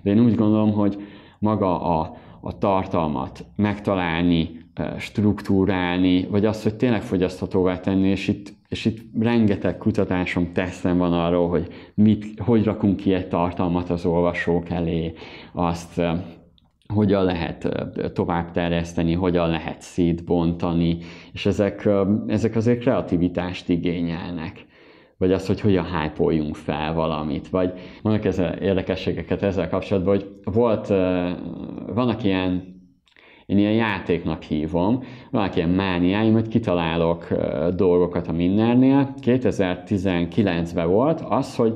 De 0.03 0.11
én 0.11 0.25
úgy 0.25 0.35
gondolom, 0.35 0.73
hogy 0.73 0.97
maga 1.39 2.01
a, 2.01 2.17
a 2.41 2.59
tartalmat 2.59 3.45
megtalálni, 3.57 4.62
struktúrálni, 4.99 6.27
vagy 6.31 6.45
azt, 6.45 6.63
hogy 6.63 6.75
tényleg 6.75 7.03
fogyaszthatóvá 7.03 7.81
tenni, 7.81 8.09
és 8.09 8.29
itt, 8.29 8.53
és 8.69 8.85
itt 8.85 9.01
rengeteg 9.21 9.79
kutatásom, 9.79 10.53
teszem 10.53 10.99
van 10.99 11.13
arról, 11.13 11.49
hogy 11.49 11.67
mit, 11.95 12.39
hogy 12.39 12.65
rakunk 12.65 12.97
ki 12.97 13.13
egy 13.13 13.29
tartalmat 13.29 13.91
az 13.91 14.05
olvasók 14.05 14.71
elé, 14.71 15.13
azt 15.53 16.01
hogyan 16.93 17.25
lehet 17.25 17.69
tovább 18.13 18.51
terjeszteni, 18.51 19.13
hogyan 19.13 19.51
lehet 19.51 19.81
szétbontani, 19.81 20.99
és 21.33 21.47
ezek, 21.47 21.89
ezek 22.27 22.57
azért 22.57 22.81
kreativitást 22.81 23.69
igényelnek. 23.69 24.67
Vagy 25.19 25.33
az, 25.33 25.47
hogy 25.47 25.61
hogyan 25.61 25.85
hype 25.85 26.53
fel 26.53 26.95
valamit, 26.95 27.49
vagy 27.49 27.73
vannak 28.03 28.25
ezzel 28.25 28.53
érdekességeket 28.53 29.43
ezzel 29.43 29.69
kapcsolatban, 29.69 30.15
hogy 30.15 30.29
volt, 30.45 30.87
vannak 31.87 32.25
ilyen 32.25 32.72
én 33.53 33.59
ilyen 33.59 33.73
játéknak 33.73 34.43
hívom, 34.43 35.03
vannak 35.31 35.57
ilyen 35.57 35.69
mániáim, 35.69 36.33
hogy 36.33 36.49
kitalálok 36.49 37.29
dolgokat 37.77 38.29
a 38.29 38.33
Minnernél. 38.33 39.15
2019-ben 39.21 40.89
volt 40.89 41.21
az, 41.29 41.57
hogy 41.57 41.75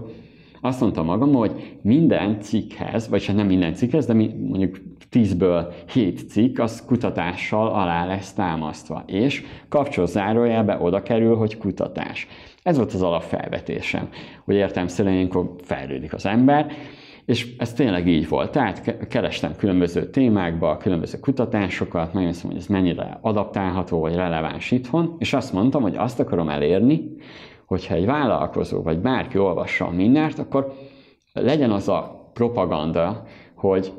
azt 0.61 0.81
mondtam 0.81 1.05
magam, 1.05 1.35
hogy 1.35 1.79
minden 1.83 2.41
cikkhez, 2.41 3.09
vagy 3.09 3.27
hát 3.27 3.37
nem 3.37 3.47
minden 3.47 3.75
cikkhez, 3.75 4.07
de 4.07 4.13
mondjuk 4.13 4.77
10-ből 5.13 5.73
7 5.93 6.29
cikk, 6.29 6.59
az 6.59 6.85
kutatással 6.87 7.69
alá 7.69 8.07
lesz 8.07 8.33
támasztva, 8.33 9.03
és 9.07 9.45
kapcsolzárójelbe 9.69 10.79
oda 10.81 11.03
kerül, 11.03 11.37
hogy 11.37 11.59
kutatás. 11.59 12.29
Ez 12.63 12.77
volt 12.77 12.93
az 12.93 13.03
alapfelvetésem, 13.03 14.09
hogy 14.45 14.55
értem 14.55 14.87
szerint 14.87 15.37
fejlődik 15.63 16.13
az 16.15 16.27
ember, 16.27 16.73
és 17.27 17.57
ez 17.59 17.73
tényleg 17.73 18.09
így 18.09 18.29
volt. 18.29 18.51
Tehát 18.51 19.07
kerestem 19.09 19.57
különböző 19.57 20.11
témákba, 20.11 20.77
különböző 20.77 21.19
kutatásokat, 21.19 22.13
megnéztem, 22.13 22.51
hogy 22.51 22.59
ez 22.59 22.67
mennyire 22.67 23.19
adaptálható 23.21 24.01
vagy 24.01 24.15
releváns 24.15 24.71
itthon, 24.71 25.17
és 25.19 25.33
azt 25.33 25.53
mondtam, 25.53 25.83
hogy 25.83 25.97
azt 25.97 26.21
akarom 26.21 26.49
elérni, 26.49 27.17
hogyha 27.67 27.95
egy 27.95 28.07
vállalkozó 28.07 28.83
vagy 28.83 28.99
bárki 28.99 29.39
olvassa 29.39 29.87
a 29.87 29.91
mindent, 29.91 30.39
akkor 30.39 30.73
legyen 31.33 31.71
az 31.71 31.89
a 31.89 32.31
propaganda, 32.33 33.23
hogy 33.55 33.93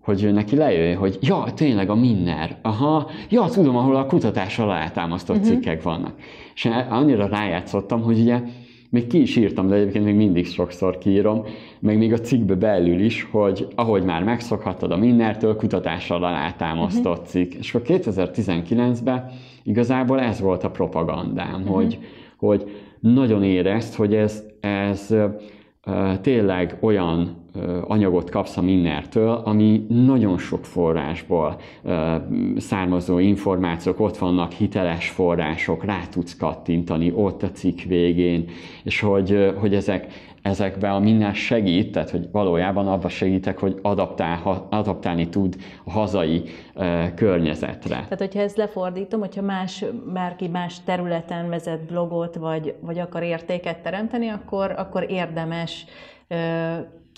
hogy 0.00 0.32
neki 0.32 0.56
lejöjjön, 0.56 0.96
hogy 0.96 1.18
ja, 1.20 1.44
tényleg 1.54 1.90
a 1.90 1.94
Minner, 1.94 2.58
aha, 2.62 3.10
ja, 3.30 3.44
tudom, 3.44 3.76
ahol 3.76 3.96
a 3.96 4.06
kutatás 4.06 4.58
alá 4.58 4.90
támasztott 4.90 5.36
uh-huh. 5.36 5.50
cikkek 5.50 5.82
vannak. 5.82 6.14
És 6.54 6.68
annyira 6.88 7.26
rájátszottam, 7.26 8.02
hogy 8.02 8.18
ugye 8.18 8.40
még 8.90 9.06
ki 9.06 9.20
is 9.20 9.36
írtam, 9.36 9.68
de 9.68 9.74
egyébként 9.74 10.04
még 10.04 10.14
mindig 10.14 10.46
sokszor 10.46 10.98
kiírom, 10.98 11.44
meg 11.80 11.98
még 11.98 12.12
a 12.12 12.20
cikkbe 12.20 12.54
belül 12.54 13.00
is, 13.00 13.28
hogy 13.30 13.66
ahogy 13.74 14.04
már 14.04 14.24
megszokhattad 14.24 14.90
a 14.90 14.96
Minnertől, 14.96 15.56
kutatással 15.56 16.24
alátámasztott 16.24 17.12
uh-huh. 17.12 17.26
cikk. 17.26 17.52
És 17.52 17.74
akkor 17.74 17.86
2019-ben 17.96 19.30
igazából 19.62 20.20
ez 20.20 20.40
volt 20.40 20.64
a 20.64 20.70
propagandám, 20.70 21.60
uh-huh. 21.60 21.74
hogy, 21.74 21.98
hogy 22.36 22.70
nagyon 23.00 23.44
érezt, 23.44 23.94
hogy 23.94 24.14
ez, 24.14 24.44
ez 24.60 25.14
tényleg 26.20 26.76
olyan 26.80 27.37
anyagot 27.86 28.30
kapsz 28.30 28.56
a 28.56 28.62
Minnertől, 28.62 29.42
ami 29.44 29.86
nagyon 29.88 30.38
sok 30.38 30.64
forrásból 30.64 31.56
származó 32.56 33.18
információk, 33.18 34.00
ott 34.00 34.16
vannak 34.16 34.52
hiteles 34.52 35.08
források, 35.08 35.84
rá 35.84 36.00
tudsz 36.10 36.36
kattintani 36.36 37.12
ott 37.14 37.42
a 37.42 37.50
cikk 37.50 37.80
végén, 37.80 38.50
és 38.84 39.00
hogy, 39.00 39.54
hogy 39.60 39.74
ezek, 39.74 40.06
ezekben 40.42 40.90
a 40.90 40.98
minden 40.98 41.34
segít, 41.34 41.92
tehát 41.92 42.10
hogy 42.10 42.28
valójában 42.32 42.88
abban 42.88 43.10
segítek, 43.10 43.58
hogy 43.58 43.78
adaptál, 43.82 44.66
adaptálni 44.70 45.28
tud 45.28 45.56
a 45.84 45.90
hazai 45.90 46.42
e, 46.74 47.14
környezetre. 47.14 47.94
Tehát, 47.94 48.18
hogyha 48.18 48.40
ezt 48.40 48.56
lefordítom, 48.56 49.20
hogyha 49.20 49.42
más, 49.42 49.84
bárki 50.12 50.48
más 50.48 50.82
területen 50.84 51.48
vezet 51.48 51.84
blogot, 51.86 52.34
vagy, 52.34 52.74
vagy 52.80 52.98
akar 52.98 53.22
értéket 53.22 53.82
teremteni, 53.82 54.28
akkor, 54.28 54.74
akkor 54.76 55.10
érdemes 55.10 55.86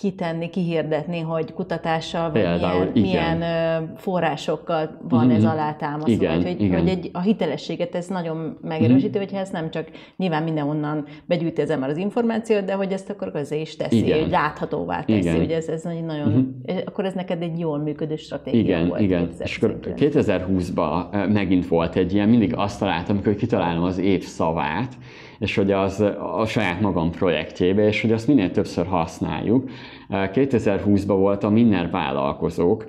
kitenni, 0.01 0.49
kihirdetni, 0.49 1.19
hogy 1.19 1.53
kutatással, 1.53 2.31
vagy 2.31 2.41
Például, 2.41 2.89
milyen, 2.93 3.37
milyen 3.37 3.93
forrásokkal 3.97 4.97
van 5.09 5.25
mm-hmm. 5.25 5.35
ez 5.35 5.43
alátámasztva, 5.43 6.11
igen, 6.11 6.41
hogy, 6.41 6.61
igen. 6.61 6.79
hogy 6.79 6.89
egy, 6.89 7.09
a 7.13 7.19
hitelességet 7.19 7.95
ez 7.95 8.07
nagyon 8.07 8.57
megerősíti, 8.61 9.07
mm-hmm. 9.07 9.19
hogyha 9.19 9.37
ezt 9.37 9.51
nem 9.51 9.71
csak 9.71 9.87
nyilván 10.17 10.43
mindenhonnan 10.43 11.05
begyűjti 11.25 11.61
az 11.61 11.69
ember 11.69 11.89
az 11.89 11.97
információt, 11.97 12.65
de 12.65 12.73
hogy 12.73 12.91
ezt 12.91 13.09
akkor 13.09 13.31
közé 13.31 13.61
is 13.61 13.75
teszi, 13.75 13.97
igen. 13.97 14.19
hogy 14.19 14.29
láthatóvá 14.29 14.99
teszi, 14.99 15.19
igen. 15.19 15.35
hogy 15.35 15.51
ez, 15.51 15.67
ez 15.67 15.83
nagyon, 15.83 16.29
mm-hmm. 16.29 16.77
akkor 16.85 17.05
ez 17.05 17.13
neked 17.13 17.41
egy 17.41 17.59
jól 17.59 17.77
működő 17.77 18.15
stratégia 18.15 18.61
igen, 18.61 18.87
volt. 18.87 19.01
Igen, 19.01 19.29
és 19.39 19.57
akkor 19.57 19.79
2020-ban 19.83 21.31
megint 21.33 21.67
volt 21.67 21.95
egy 21.95 22.13
ilyen, 22.13 22.29
mindig 22.29 22.53
azt 22.55 22.79
találtam, 22.79 23.15
amikor 23.15 23.35
kitalálom 23.35 23.83
az 23.83 23.97
év 23.97 24.23
szavát, 24.23 24.93
és 25.41 25.55
hogy 25.55 25.71
az 25.71 26.03
a 26.37 26.45
saját 26.45 26.81
magam 26.81 27.11
projektjébe, 27.11 27.87
és 27.87 28.01
hogy 28.01 28.11
azt 28.11 28.27
minél 28.27 28.51
többször 28.51 28.85
használjuk. 28.85 29.69
2020-ban 30.09 31.15
volt 31.17 31.43
a 31.43 31.49
Minner 31.49 31.89
vállalkozók, 31.89 32.87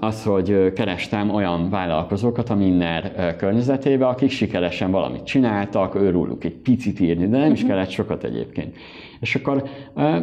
az, 0.00 0.24
hogy 0.24 0.72
kerestem 0.72 1.30
olyan 1.30 1.70
vállalkozókat 1.70 2.50
a 2.50 2.54
Minner 2.54 3.36
környezetébe, 3.36 4.06
akik 4.06 4.30
sikeresen 4.30 4.90
valamit 4.90 5.24
csináltak, 5.24 5.94
őrülük 5.94 6.44
egy 6.44 6.56
picit 6.56 7.00
írni, 7.00 7.28
de 7.28 7.38
nem 7.38 7.52
is 7.52 7.60
mhm. 7.60 7.68
kellett 7.70 7.90
sokat 7.90 8.24
egyébként. 8.24 8.76
És 9.20 9.34
akkor 9.34 9.62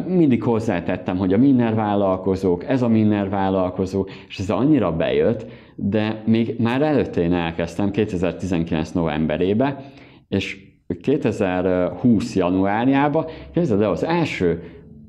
mindig 0.06 0.42
hozzátettem, 0.42 1.16
hogy 1.16 1.32
a 1.32 1.38
Minner 1.38 1.74
vállalkozók, 1.74 2.64
ez 2.64 2.82
a 2.82 2.88
Minner 2.88 3.28
vállalkozó, 3.28 4.06
és 4.28 4.38
ez 4.38 4.50
annyira 4.50 4.96
bejött, 4.96 5.46
de 5.74 6.22
még 6.26 6.54
már 6.58 6.82
előtte 6.82 7.20
én 7.20 7.32
elkezdtem 7.32 7.90
2019 7.90 8.90
novemberébe, 8.90 9.84
és 10.28 10.67
2020 10.96 12.36
januárjában, 12.36 13.24
képzeld 13.52 13.80
el, 13.80 13.90
az 13.90 14.04
első 14.04 14.62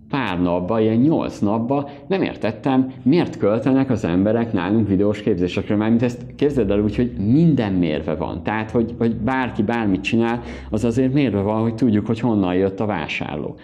pár 0.09 0.41
napba, 0.41 0.79
ilyen 0.79 0.95
nyolc 0.95 1.39
napba 1.39 1.89
nem 2.07 2.21
értettem, 2.21 2.91
miért 3.03 3.37
költenek 3.37 3.89
az 3.89 4.05
emberek 4.05 4.53
nálunk 4.53 4.87
videós 4.87 5.21
képzésekre, 5.21 5.75
mert 5.75 5.89
mint 5.89 6.03
ezt 6.03 6.25
képzeld 6.35 6.71
el 6.71 6.79
úgy, 6.79 6.95
hogy 6.95 7.11
minden 7.17 7.73
mérve 7.73 8.15
van. 8.15 8.43
Tehát, 8.43 8.71
hogy, 8.71 8.95
hogy 8.97 9.15
bárki 9.15 9.63
bármit 9.63 10.01
csinál, 10.01 10.41
az 10.69 10.83
azért 10.83 11.13
mérve 11.13 11.41
van, 11.41 11.61
hogy 11.61 11.75
tudjuk, 11.75 12.05
hogy 12.05 12.19
honnan 12.19 12.55
jött 12.55 12.79
a 12.79 12.85
vásárló. 12.85 13.55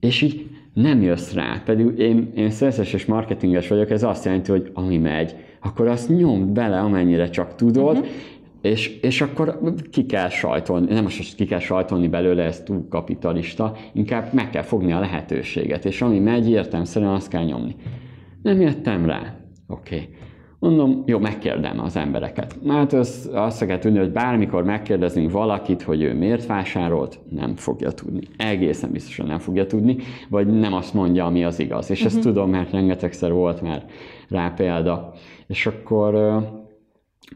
És 0.00 0.22
így 0.22 0.46
nem 0.74 1.02
jössz 1.02 1.32
rá, 1.32 1.62
pedig 1.64 1.98
én, 1.98 2.32
én 2.34 2.50
szerzes 2.50 2.92
és 2.92 3.06
marketinges 3.06 3.68
vagyok, 3.68 3.90
ez 3.90 4.02
azt 4.02 4.24
jelenti, 4.24 4.50
hogy 4.50 4.70
ami 4.74 4.98
megy, 4.98 5.34
akkor 5.62 5.86
azt 5.86 6.08
nyomd 6.08 6.48
bele, 6.48 6.78
amennyire 6.78 7.28
csak 7.28 7.54
tudod, 7.54 7.96
uh-huh. 7.96 8.06
És, 8.60 8.98
és 9.00 9.20
akkor 9.20 9.60
ki 9.90 10.06
kell 10.06 10.28
sajtolni, 10.28 10.92
nem 10.92 11.02
most 11.02 11.34
ki 11.34 11.44
kell 11.44 11.58
sajtolni 11.58 12.08
belőle, 12.08 12.42
ez 12.42 12.62
túl 12.62 12.86
kapitalista, 12.88 13.76
inkább 13.92 14.32
meg 14.32 14.50
kell 14.50 14.62
fogni 14.62 14.92
a 14.92 15.00
lehetőséget, 15.00 15.84
és 15.84 16.02
ami 16.02 16.18
megy, 16.18 16.50
értelmszerűen 16.50 17.12
azt 17.12 17.28
kell 17.28 17.44
nyomni. 17.44 17.76
Nem 18.42 18.60
jöttem 18.60 19.06
rá. 19.06 19.36
Oké. 19.66 19.94
Okay. 19.94 20.08
Mondom, 20.60 21.02
jó, 21.06 21.18
megkérdem 21.18 21.80
az 21.80 21.96
embereket. 21.96 22.58
Hát 22.68 22.92
az, 22.92 23.30
azt 23.32 23.66
kell 23.66 23.78
tudni, 23.78 23.98
hogy 23.98 24.12
bármikor 24.12 24.64
megkérdezünk 24.64 25.30
valakit, 25.30 25.82
hogy 25.82 26.02
ő 26.02 26.14
miért 26.14 26.46
vásárolt, 26.46 27.20
nem 27.30 27.56
fogja 27.56 27.90
tudni. 27.90 28.20
Egészen 28.36 28.90
biztosan 28.90 29.26
nem 29.26 29.38
fogja 29.38 29.66
tudni, 29.66 29.96
vagy 30.28 30.46
nem 30.46 30.72
azt 30.72 30.94
mondja, 30.94 31.24
ami 31.24 31.44
az 31.44 31.58
igaz. 31.58 31.90
És 31.90 31.96
uh-huh. 31.96 32.06
ezt 32.06 32.24
mhm. 32.24 32.34
tudom, 32.34 32.50
mert 32.50 32.70
rengetegszer 32.70 33.32
volt 33.32 33.62
már 33.62 33.84
rá 34.28 34.52
példa. 34.56 35.12
És 35.46 35.66
akkor 35.66 36.14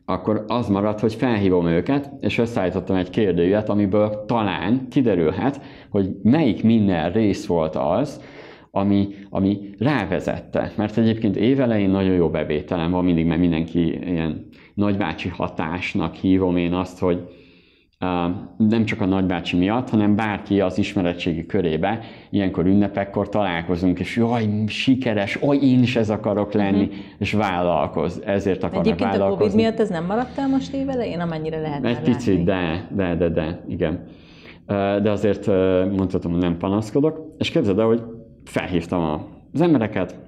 akkor 0.05 0.45
az 0.49 0.69
maradt, 0.69 1.01
hogy 1.01 1.15
felhívom 1.15 1.67
őket, 1.67 2.11
és 2.21 2.39
összeállítottam 2.39 2.97
egy 2.97 3.11
kérdőjét, 3.11 3.69
amiből 3.69 4.25
talán 4.27 4.87
kiderülhet, 4.91 5.61
hogy 5.91 6.11
melyik 6.23 6.63
minden 6.63 7.13
rész 7.13 7.47
volt 7.47 7.77
az, 7.77 8.21
ami, 8.71 9.09
ami 9.31 9.59
rávezette. 9.79 10.73
Mert 10.77 10.99
egyébként 10.99 11.37
évelején 11.37 11.91
nagyon 11.91 12.15
jó 12.15 12.29
bevételem 12.31 12.91
van 12.91 13.05
mindig, 13.05 13.27
mert 13.27 13.41
mindenki 13.41 14.11
ilyen 14.11 14.47
nagybácsi 14.75 15.29
hatásnak 15.29 16.15
hívom 16.15 16.57
én 16.57 16.73
azt, 16.73 16.99
hogy 16.99 17.29
nem 18.57 18.85
csak 18.85 19.01
a 19.01 19.05
nagybácsi 19.05 19.57
miatt, 19.57 19.91
hanem 19.91 20.17
bárki 20.17 20.61
az 20.61 20.79
ismeretségi 20.79 21.47
körébe, 21.47 22.01
ilyenkor 22.31 22.67
ünnepekkor 22.67 23.29
találkozunk, 23.29 23.99
és 23.99 24.17
jaj, 24.17 24.49
sikeres, 24.67 25.43
oly 25.43 25.57
én 25.57 25.83
is 25.83 25.97
ez 25.97 26.11
akarok 26.11 26.53
lenni, 26.53 26.83
uh-huh. 26.83 26.97
és 27.19 27.33
vállalkoz, 27.33 28.23
ezért 28.25 28.63
akarnak 28.63 28.87
Egyébként 28.87 29.11
vállalkozni. 29.11 29.45
a 29.45 29.47
Covid 29.47 29.61
miatt 29.61 29.81
ez 29.81 29.89
nem 29.89 30.05
maradt 30.05 30.39
el 30.39 30.49
most 30.49 30.75
évelején, 30.75 31.21
amennyire 31.21 31.61
lehet 31.61 31.85
Egy 31.85 32.01
picit, 32.01 32.45
de, 32.45 32.89
de, 32.91 33.15
de, 33.15 33.29
de, 33.29 33.65
igen. 33.69 34.05
De 35.03 35.11
azért 35.11 35.47
mondhatom, 35.97 36.33
hogy 36.33 36.41
nem 36.41 36.57
panaszkodok, 36.57 37.35
és 37.39 37.51
képzeld 37.51 37.79
el, 37.79 37.87
hogy 37.87 38.03
felhívtam 38.45 39.25
az 39.53 39.61
embereket, 39.61 40.19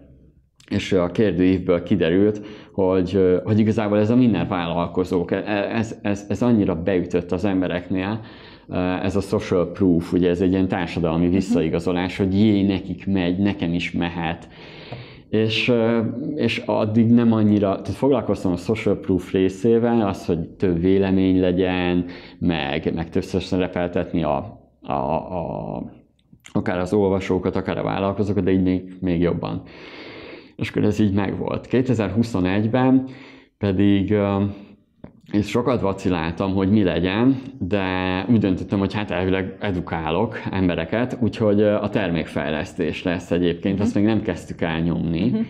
és 0.70 0.92
a 0.92 1.10
kérdőívből 1.10 1.82
kiderült, 1.82 2.40
hogy, 2.72 3.40
hogy 3.44 3.58
igazából 3.58 3.98
ez 3.98 4.10
a 4.10 4.16
minden 4.16 4.48
vállalkozók, 4.48 5.30
e, 5.30 5.42
ez, 5.72 5.98
ez, 6.02 6.24
ez 6.28 6.42
annyira 6.42 6.82
beütött 6.82 7.32
az 7.32 7.44
embereknél, 7.44 8.20
ez 9.02 9.16
a 9.16 9.20
social 9.20 9.72
proof, 9.72 10.12
ugye 10.12 10.28
ez 10.28 10.40
egy 10.40 10.52
ilyen 10.52 10.68
társadalmi 10.68 11.24
mhm. 11.24 11.34
visszaigazolás, 11.34 12.16
hogy 12.16 12.38
jé, 12.38 12.62
nekik 12.62 13.06
megy, 13.06 13.38
nekem 13.38 13.72
is 13.72 13.92
mehet. 13.92 14.48
És, 15.28 15.72
és 16.34 16.62
addig 16.66 17.10
nem 17.10 17.32
annyira, 17.32 17.68
tehát 17.68 17.98
foglalkoztam 17.98 18.52
a 18.52 18.56
social 18.56 18.96
proof 18.96 19.32
részével, 19.32 20.08
az, 20.08 20.26
hogy 20.26 20.38
több 20.38 20.80
vélemény 20.80 21.40
legyen, 21.40 22.04
meg, 22.38 22.94
meg 22.94 23.10
többször 23.10 23.42
szerepeltetni 23.42 24.22
a, 24.22 24.60
a, 24.82 24.92
a, 24.92 25.82
akár 26.52 26.78
az 26.78 26.92
olvasókat, 26.92 27.56
akár 27.56 27.78
a 27.78 27.82
vállalkozókat, 27.82 28.44
de 28.44 28.50
így 28.50 28.62
még, 28.62 28.96
még 29.00 29.20
jobban 29.20 29.62
és 30.56 30.70
akkor 30.70 30.84
ez 30.84 30.98
így 30.98 31.12
megvolt. 31.12 31.68
2021-ben 31.70 33.08
pedig 33.58 34.14
és 35.32 35.48
sokat 35.48 35.80
vaciláltam, 35.80 36.54
hogy 36.54 36.70
mi 36.70 36.82
legyen, 36.82 37.36
de 37.58 37.82
úgy 38.30 38.38
döntöttem, 38.38 38.78
hogy 38.78 38.94
hát 38.94 39.10
elvileg 39.10 39.56
edukálok 39.60 40.40
embereket, 40.50 41.18
úgyhogy 41.20 41.62
a 41.62 41.88
termékfejlesztés 41.88 43.02
lesz 43.02 43.30
egyébként, 43.30 43.80
azt 43.80 43.94
még 43.94 44.04
nem 44.04 44.22
kezdtük 44.22 44.60
el 44.60 44.80
nyomni 44.80 45.24
uh-huh. 45.24 45.46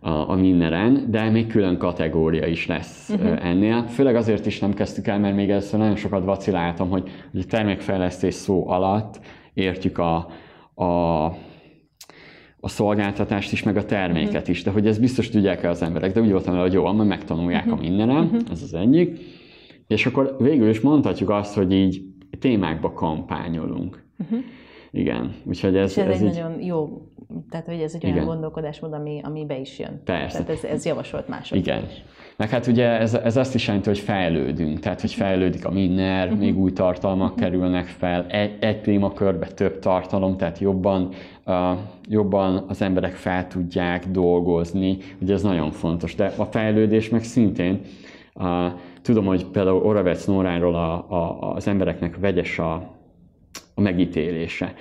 a, 0.00 0.30
a 0.30 0.34
Minneren, 0.34 1.06
de 1.10 1.30
még 1.30 1.46
külön 1.46 1.78
kategória 1.78 2.46
is 2.46 2.66
lesz 2.66 3.08
uh-huh. 3.08 3.46
ennél. 3.46 3.86
Főleg 3.86 4.16
azért 4.16 4.46
is 4.46 4.58
nem 4.58 4.74
kezdtük 4.74 5.06
el, 5.06 5.18
mert 5.18 5.34
még 5.34 5.50
először 5.50 5.78
nagyon 5.78 5.96
sokat 5.96 6.24
vaciláltam, 6.24 6.90
hogy, 6.90 7.10
hogy 7.30 7.40
a 7.40 7.50
termékfejlesztés 7.50 8.34
szó 8.34 8.68
alatt 8.68 9.20
értjük 9.54 9.98
a, 9.98 10.16
a 10.84 11.32
a 12.60 12.68
szolgáltatást 12.68 13.52
is, 13.52 13.62
meg 13.62 13.76
a 13.76 13.84
terméket 13.84 14.34
uh-huh. 14.34 14.48
is, 14.48 14.62
de 14.62 14.70
hogy 14.70 14.86
ez 14.86 14.98
biztos 14.98 15.28
tudják 15.28 15.62
el 15.62 15.70
az 15.70 15.82
emberek, 15.82 16.12
de 16.12 16.20
úgy 16.20 16.30
voltam 16.30 16.58
hogy 16.58 16.72
jó, 16.72 16.92
majd 16.92 17.08
megtanulják 17.08 17.64
uh-huh. 17.66 17.78
a 17.78 17.82
mindenem, 17.82 18.24
uh-huh. 18.24 18.40
ez 18.50 18.62
az 18.62 18.74
egyik. 18.74 19.18
És 19.86 20.06
akkor 20.06 20.36
végül 20.38 20.68
is 20.68 20.80
mondhatjuk 20.80 21.30
azt, 21.30 21.54
hogy 21.54 21.72
így 21.72 22.02
témákba 22.38 22.92
kampányolunk. 22.92 24.04
Uh-huh. 24.18 24.38
Igen, 24.90 25.34
úgyhogy 25.44 25.76
ez, 25.76 25.90
És 25.90 25.96
ez, 25.96 26.08
ez 26.08 26.20
egy 26.20 26.26
így... 26.26 26.34
nagyon 26.34 26.60
jó, 26.60 27.02
tehát 27.50 27.66
hogy 27.66 27.80
ez 27.80 27.94
egy 27.94 28.04
olyan 28.04 28.16
Igen. 28.16 28.28
gondolkodásmód, 28.28 28.92
ami, 28.92 29.20
ami 29.22 29.46
be 29.46 29.58
is 29.58 29.78
jön. 29.78 30.00
Persze. 30.04 30.44
Tehát 30.44 30.50
ez, 30.50 30.70
ez 30.70 30.84
javasolt 30.84 31.28
mások 31.28 31.58
Igen. 31.58 31.84
Meg 32.36 32.48
hát 32.48 32.66
ugye 32.66 32.86
ez, 32.86 33.14
ez 33.14 33.36
azt 33.36 33.54
is 33.54 33.66
jelenti, 33.66 33.88
hogy 33.88 33.98
fejlődünk, 33.98 34.78
tehát 34.78 35.00
hogy 35.00 35.12
fejlődik 35.12 35.64
a 35.64 35.70
minner, 35.70 36.26
uh-huh. 36.26 36.40
még 36.40 36.58
új 36.58 36.72
tartalmak 36.72 37.30
uh-huh. 37.30 37.40
kerülnek 37.40 37.86
fel, 37.86 38.26
egy, 38.26 38.56
egy 38.60 38.80
témakörbe 38.80 39.46
több 39.46 39.78
tartalom, 39.78 40.36
tehát 40.36 40.58
jobban, 40.58 41.08
uh, 41.46 41.78
jobban 42.08 42.64
az 42.68 42.82
emberek 42.82 43.12
fel 43.12 43.46
tudják 43.46 44.08
dolgozni, 44.08 44.96
ugye 45.20 45.34
ez 45.34 45.42
nagyon 45.42 45.70
fontos, 45.70 46.14
de 46.14 46.32
a 46.36 46.44
fejlődés 46.44 47.08
meg 47.08 47.22
szintén, 47.22 47.80
uh, 48.34 48.66
tudom, 49.02 49.24
hogy 49.24 49.46
például 49.46 49.82
Oravec 49.82 50.24
Nóráról 50.24 50.74
a, 50.74 50.92
a, 51.08 51.52
az 51.54 51.68
embereknek 51.68 52.16
vegyes 52.16 52.58
a, 52.58 52.72
a 53.74 53.80
megítélése. 53.80 54.74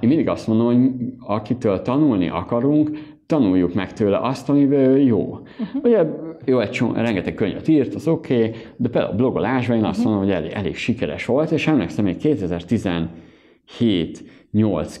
Én 0.00 0.08
mindig 0.08 0.28
azt 0.28 0.46
mondom, 0.46 0.66
hogy 0.66 0.90
akitől 1.18 1.82
tanulni 1.82 2.28
akarunk, 2.28 2.90
tanuljuk 3.26 3.74
meg 3.74 3.92
tőle 3.92 4.18
azt, 4.18 4.48
amiben 4.48 4.80
ő 4.80 4.98
jó. 4.98 5.20
Uh-huh. 5.20 5.82
Ugye 5.82 6.04
jó, 6.44 6.60
egy 6.60 6.70
csomó, 6.70 6.92
rengeteg 6.92 7.34
könyvet 7.34 7.68
írt, 7.68 7.94
az 7.94 8.08
oké, 8.08 8.36
okay, 8.36 8.50
de 8.76 8.88
például 8.88 9.12
a 9.12 9.16
blogolásban 9.16 9.76
én 9.76 9.84
azt 9.84 9.98
uh-huh. 9.98 10.12
mondom, 10.12 10.28
hogy 10.28 10.42
elég, 10.42 10.52
elég 10.52 10.76
sikeres 10.76 11.26
volt, 11.26 11.50
és 11.50 11.66
emlékszem, 11.66 12.04
még 12.04 12.16
2017-8 12.22 13.08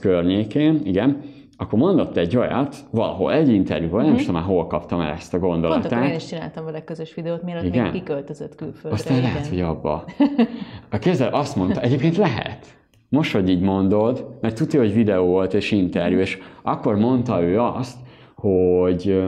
környékén, 0.00 0.80
igen, 0.84 1.20
akkor 1.56 1.78
mondott 1.78 2.16
egy 2.16 2.36
olyat, 2.36 2.76
valahol 2.90 3.32
egy 3.32 3.48
interjúban, 3.48 4.00
uh-huh. 4.00 4.14
nem 4.14 4.24
tudom 4.24 4.34
már 4.34 4.44
hol 4.44 4.66
kaptam 4.66 5.00
el 5.00 5.12
ezt 5.12 5.34
a 5.34 5.38
gondolatot. 5.38 5.82
Pont 5.82 5.94
akkor 5.94 6.10
én 6.10 6.16
is 6.16 6.26
csináltam 6.26 6.64
vele 6.64 6.84
közös 6.84 7.14
videót, 7.14 7.42
mielőtt 7.42 7.64
igen? 7.64 7.82
még 7.82 7.92
kiköltözött 7.92 8.54
külföldre. 8.54 8.90
Aztán 8.90 9.18
igen. 9.18 9.30
lehet, 9.30 9.46
hogy 9.46 9.60
abba. 9.60 10.04
A 10.90 10.98
kézzel 10.98 11.34
azt 11.34 11.56
mondta, 11.56 11.80
egyébként 11.80 12.16
lehet. 12.16 12.76
Most, 13.08 13.32
hogy 13.32 13.48
így 13.48 13.60
mondod, 13.60 14.38
mert 14.40 14.56
tudja, 14.56 14.80
hogy 14.80 14.92
videó 14.94 15.24
volt 15.24 15.54
és 15.54 15.70
interjú, 15.70 16.18
és 16.18 16.38
akkor 16.62 16.96
mondta 16.96 17.42
ő 17.42 17.60
azt, 17.60 17.98
hogy, 18.34 19.22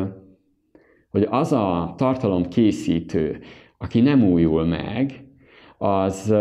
hogy 1.10 1.26
az 1.30 1.52
a 1.52 1.94
tartalom 1.96 2.48
készítő, 2.48 3.40
aki 3.78 4.00
nem 4.00 4.24
újul 4.24 4.64
meg, 4.64 5.24
az, 5.78 6.34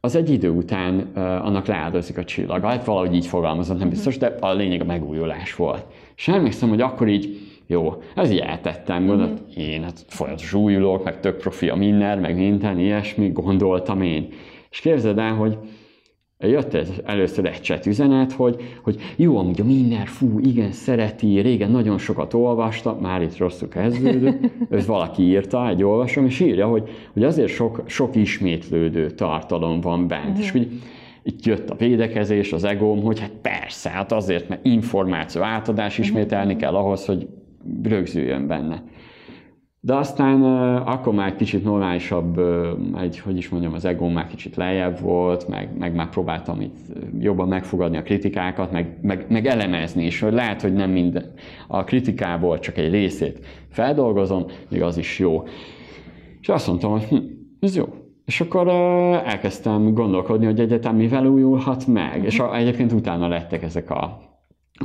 az 0.00 0.16
egy 0.16 0.30
idő 0.30 0.50
után 0.50 0.98
annak 1.16 1.66
leáldozik 1.66 2.18
a 2.18 2.24
csillaga. 2.24 2.68
Hát 2.68 2.84
valahogy 2.84 3.14
így 3.14 3.26
fogalmazott, 3.26 3.78
nem 3.78 3.88
biztos, 3.88 4.18
de 4.18 4.26
a 4.40 4.52
lényeg 4.52 4.80
a 4.80 4.84
megújulás 4.84 5.56
volt. 5.56 5.86
És 6.16 6.28
emlékszem, 6.28 6.68
hogy 6.68 6.80
akkor 6.80 7.08
így, 7.08 7.38
jó, 7.66 8.02
ez 8.14 8.30
így 8.30 8.38
eltettem, 8.38 9.06
gondolt, 9.06 9.30
mm-hmm. 9.30 9.70
én 9.70 9.82
hát 9.82 10.04
folyamatos 10.08 10.52
újulok, 10.52 11.04
meg 11.04 11.20
tök 11.20 11.36
profi 11.36 11.68
a 11.68 11.74
minden, 11.74 12.18
meg 12.18 12.36
minden, 12.36 12.78
ilyesmi, 12.78 13.28
gondoltam 13.28 14.02
én. 14.02 14.28
És 14.70 14.80
képzeld 14.80 15.18
el, 15.18 15.34
hogy 15.34 15.58
jött 16.46 16.74
ez 16.74 16.90
először 17.04 17.44
egy 17.46 17.62
chat 17.62 17.86
üzenet, 17.86 18.32
hogy, 18.32 18.56
hogy 18.82 18.96
jó, 19.16 19.36
amúgy 19.36 19.60
a 19.60 19.64
Minner, 19.64 20.06
fú, 20.06 20.38
igen, 20.38 20.72
szereti, 20.72 21.40
régen 21.40 21.70
nagyon 21.70 21.98
sokat 21.98 22.34
olvasta, 22.34 22.98
már 23.00 23.22
itt 23.22 23.36
rosszul 23.36 23.68
kezdődött, 23.68 24.50
ez 24.70 24.86
valaki 24.86 25.22
írta, 25.22 25.68
egy 25.68 25.82
olvasom, 25.82 26.26
és 26.26 26.40
írja, 26.40 26.66
hogy, 26.66 26.88
hogy 27.12 27.24
azért 27.24 27.52
sok, 27.52 27.82
sok 27.86 28.16
ismétlődő 28.16 29.10
tartalom 29.10 29.80
van 29.80 30.08
bent. 30.08 30.28
Uh-huh. 30.28 30.40
És 30.40 30.50
hogy 30.50 30.68
itt 31.22 31.44
jött 31.44 31.70
a 31.70 31.74
védekezés, 31.74 32.52
az 32.52 32.64
egóm, 32.64 33.02
hogy 33.02 33.20
hát 33.20 33.32
persze, 33.42 33.90
hát 33.90 34.12
azért, 34.12 34.48
mert 34.48 34.64
információ 34.66 35.42
átadás 35.42 35.98
ismételni 35.98 36.56
kell 36.56 36.74
ahhoz, 36.74 37.06
hogy 37.06 37.28
rögzüljön 37.82 38.46
benne. 38.46 38.82
De 39.84 39.94
aztán 39.94 40.42
akkor 40.76 41.14
már 41.14 41.36
kicsit 41.36 41.64
normálisabb, 41.64 42.40
egy, 42.98 43.18
hogy 43.18 43.36
is 43.36 43.48
mondjam, 43.48 43.72
az 43.72 43.84
ego 43.84 44.08
már 44.08 44.26
kicsit 44.26 44.56
lejjebb 44.56 45.00
volt, 45.00 45.48
meg, 45.48 45.78
meg 45.78 45.94
már 45.94 46.08
próbáltam 46.08 46.60
itt 46.60 46.76
jobban 47.18 47.48
megfogadni 47.48 47.96
a 47.96 48.02
kritikákat, 48.02 48.72
meg, 48.72 48.98
meg, 49.00 49.26
meg 49.28 49.46
elemezni 49.46 50.04
is, 50.04 50.20
hogy 50.20 50.32
lehet, 50.32 50.62
hogy 50.62 50.72
nem 50.72 50.90
minden, 50.90 51.32
a 51.68 51.84
kritikából 51.84 52.58
csak 52.58 52.76
egy 52.76 52.90
részét 52.90 53.46
feldolgozom, 53.68 54.44
még 54.68 54.82
az 54.82 54.96
is 54.96 55.18
jó. 55.18 55.42
És 56.40 56.48
azt 56.48 56.66
mondtam, 56.66 56.90
hogy 56.90 57.04
hm, 57.08 57.16
ez 57.60 57.76
jó. 57.76 57.84
És 58.24 58.40
akkor 58.40 58.68
elkezdtem 59.24 59.94
gondolkodni, 59.94 60.46
hogy 60.46 60.60
egyetem 60.60 60.96
mivel 60.96 61.26
újulhat 61.26 61.86
meg, 61.86 62.24
és 62.24 62.42
egyébként 62.52 62.92
utána 62.92 63.28
lettek 63.28 63.62
ezek 63.62 63.90
a 63.90 64.31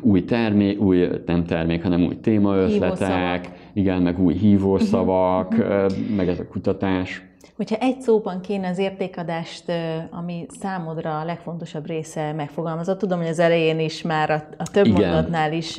új 0.01 0.25
termék, 0.25 0.81
új 0.81 1.09
nem 1.25 1.45
termék, 1.45 1.83
hanem 1.83 2.05
új 2.05 2.19
témaötletek, 2.19 3.51
igen, 3.73 4.01
meg 4.01 4.19
új 4.19 4.33
hívószavak, 4.33 5.51
uh-huh. 5.51 5.91
meg 6.15 6.27
ez 6.27 6.39
a 6.39 6.47
kutatás. 6.47 7.25
Hogyha 7.55 7.75
egy 7.75 8.01
szóban 8.01 8.41
kéne 8.41 8.67
az 8.67 8.77
értékadást, 8.77 9.71
ami 10.11 10.45
számodra 10.47 11.19
a 11.19 11.25
legfontosabb 11.25 11.85
része 11.85 12.33
megfogalmazott, 12.33 12.99
tudom, 12.99 13.19
hogy 13.19 13.27
az 13.27 13.39
elején 13.39 13.79
is 13.79 14.01
már 14.01 14.29
a, 14.29 14.47
a 14.57 14.69
több 14.71 14.85
Igen. 14.85 15.01
mondatnál 15.01 15.53
is 15.53 15.77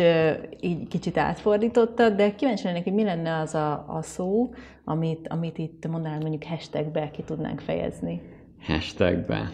így 0.61 0.88
kicsit 0.88 1.16
átfordítottad, 1.16 2.16
de 2.16 2.35
kíváncsi 2.35 2.64
lennék, 2.64 2.85
hogy 2.85 2.92
mi 2.92 3.05
lenne 3.05 3.38
az 3.38 3.55
a, 3.55 3.85
a 3.88 4.03
szó, 4.03 4.51
amit, 4.85 5.29
amit 5.29 5.59
itt 5.59 5.88
mondanál 5.88 6.18
mondjuk 6.18 6.44
hashtagbe 6.44 7.11
ki 7.11 7.23
tudnánk 7.23 7.61
fejezni. 7.61 8.21
Hashtagbe. 8.66 9.50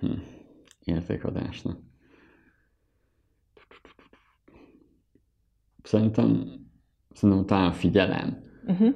Hm. 0.00 0.06
Értékadásnak. 0.84 1.85
Szerintem, 5.86 6.44
szerintem 7.12 7.46
talán 7.46 7.72
figyelem. 7.72 8.44
Uh-huh 8.66 8.94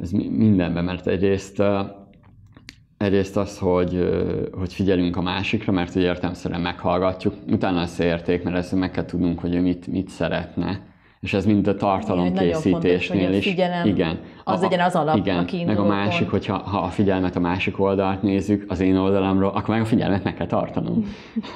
ez 0.00 0.10
mindenben, 0.10 0.84
mert 0.84 1.06
egyrészt, 1.06 1.62
egyrészt 2.96 3.36
az, 3.36 3.58
hogy, 3.58 4.08
hogy 4.52 4.72
figyelünk 4.72 5.16
a 5.16 5.22
másikra, 5.22 5.72
mert 5.72 5.92
hogy 5.92 6.02
értelmszerűen 6.02 6.60
meghallgatjuk, 6.60 7.34
utána 7.46 7.78
lesz 7.78 7.98
érték, 7.98 8.42
mert 8.42 8.56
ezt 8.56 8.74
meg 8.74 8.90
kell 8.90 9.04
tudnunk, 9.04 9.40
hogy 9.40 9.54
ő 9.54 9.60
mit, 9.60 9.86
mit 9.86 10.08
szeretne 10.08 10.94
és 11.20 11.32
ez 11.34 11.46
mind 11.46 11.66
a 11.66 11.76
tartalomkészítésnél 11.76 13.32
is. 13.32 13.44
Figyelem, 13.44 13.86
igen. 13.86 14.18
Az 14.44 14.60
a, 14.60 14.62
legyen 14.62 14.80
az 14.80 14.94
alap, 14.94 15.16
igen, 15.16 15.38
a 15.38 15.64
Meg 15.66 15.78
a 15.78 15.84
másik, 15.84 16.30
hogyha 16.30 16.56
ha 16.56 16.78
a 16.78 16.88
figyelmet 16.88 17.36
a 17.36 17.40
másik 17.40 17.80
oldalt 17.80 18.22
nézzük, 18.22 18.64
az 18.68 18.80
én 18.80 18.96
oldalamról, 18.96 19.48
akkor 19.48 19.68
meg 19.68 19.80
a 19.80 19.84
figyelmet 19.84 20.24
meg 20.24 20.34
kell 20.34 20.46
tartanom. 20.46 21.04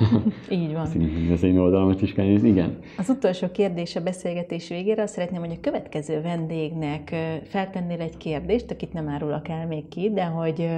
Így 0.50 0.72
van. 0.72 0.86
Az 1.32 1.42
én 1.42 1.58
oldalamat 1.58 2.02
is 2.02 2.12
kell 2.12 2.24
nézni, 2.24 2.48
igen. 2.48 2.78
Az 2.98 3.08
utolsó 3.08 3.50
kérdés 3.50 3.96
a 3.96 4.00
beszélgetés 4.00 4.68
végére, 4.68 5.02
azt 5.02 5.12
szeretném, 5.12 5.40
hogy 5.40 5.54
a 5.56 5.60
következő 5.60 6.20
vendégnek 6.20 7.14
feltennél 7.48 8.00
egy 8.00 8.16
kérdést, 8.16 8.70
akit 8.70 8.92
nem 8.92 9.08
árulok 9.08 9.48
el 9.48 9.66
még 9.66 9.88
ki, 9.88 10.10
de 10.10 10.24
hogy, 10.24 10.68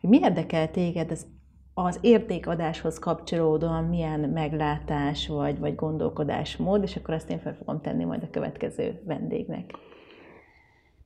hogy 0.00 0.10
mi 0.10 0.18
érdekel 0.22 0.70
téged 0.70 1.10
az 1.10 1.26
az 1.84 1.98
értékadáshoz 2.00 2.98
kapcsolódóan 2.98 3.84
milyen 3.84 4.20
meglátás 4.20 5.28
vagy, 5.28 5.58
vagy 5.58 5.74
gondolkodásmód, 5.74 6.82
és 6.82 6.96
akkor 6.96 7.14
ezt 7.14 7.30
én 7.30 7.38
fel 7.38 7.54
fogom 7.54 7.80
tenni 7.80 8.04
majd 8.04 8.22
a 8.22 8.30
következő 8.30 9.00
vendégnek. 9.04 9.70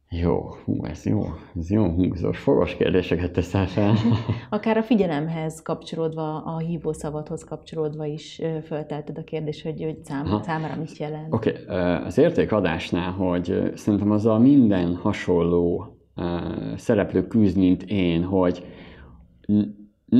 Jó, 0.08 0.54
hú, 0.64 0.84
ez 0.84 1.06
jó, 1.06 1.20
ez 1.58 1.70
jó 1.70 1.88
húzós, 1.88 2.38
fogos 2.38 2.76
kérdéseket 2.76 3.32
teszel 3.32 3.66
fel. 3.66 3.94
Akár 4.50 4.76
a 4.76 4.82
figyelemhez 4.82 5.62
kapcsolódva, 5.62 6.42
a 6.44 6.58
hívószavathoz 6.58 7.44
kapcsolódva 7.44 8.04
is 8.04 8.40
föltelted 8.64 9.18
a 9.18 9.24
kérdés, 9.24 9.62
hogy, 9.62 9.82
hogy 9.82 10.04
szám, 10.04 10.40
számára 10.42 10.76
mit 10.76 10.96
jelent. 10.96 11.34
Oké, 11.34 11.50
okay. 11.50 11.76
az 12.04 12.18
értékadásnál, 12.18 13.10
hogy 13.10 13.72
szerintem 13.74 14.10
azzal 14.10 14.38
minden 14.38 14.94
hasonló 14.94 15.96
szereplő 16.76 17.26
küzd, 17.26 17.56
mint 17.56 17.82
én, 17.82 18.24
hogy 18.24 18.64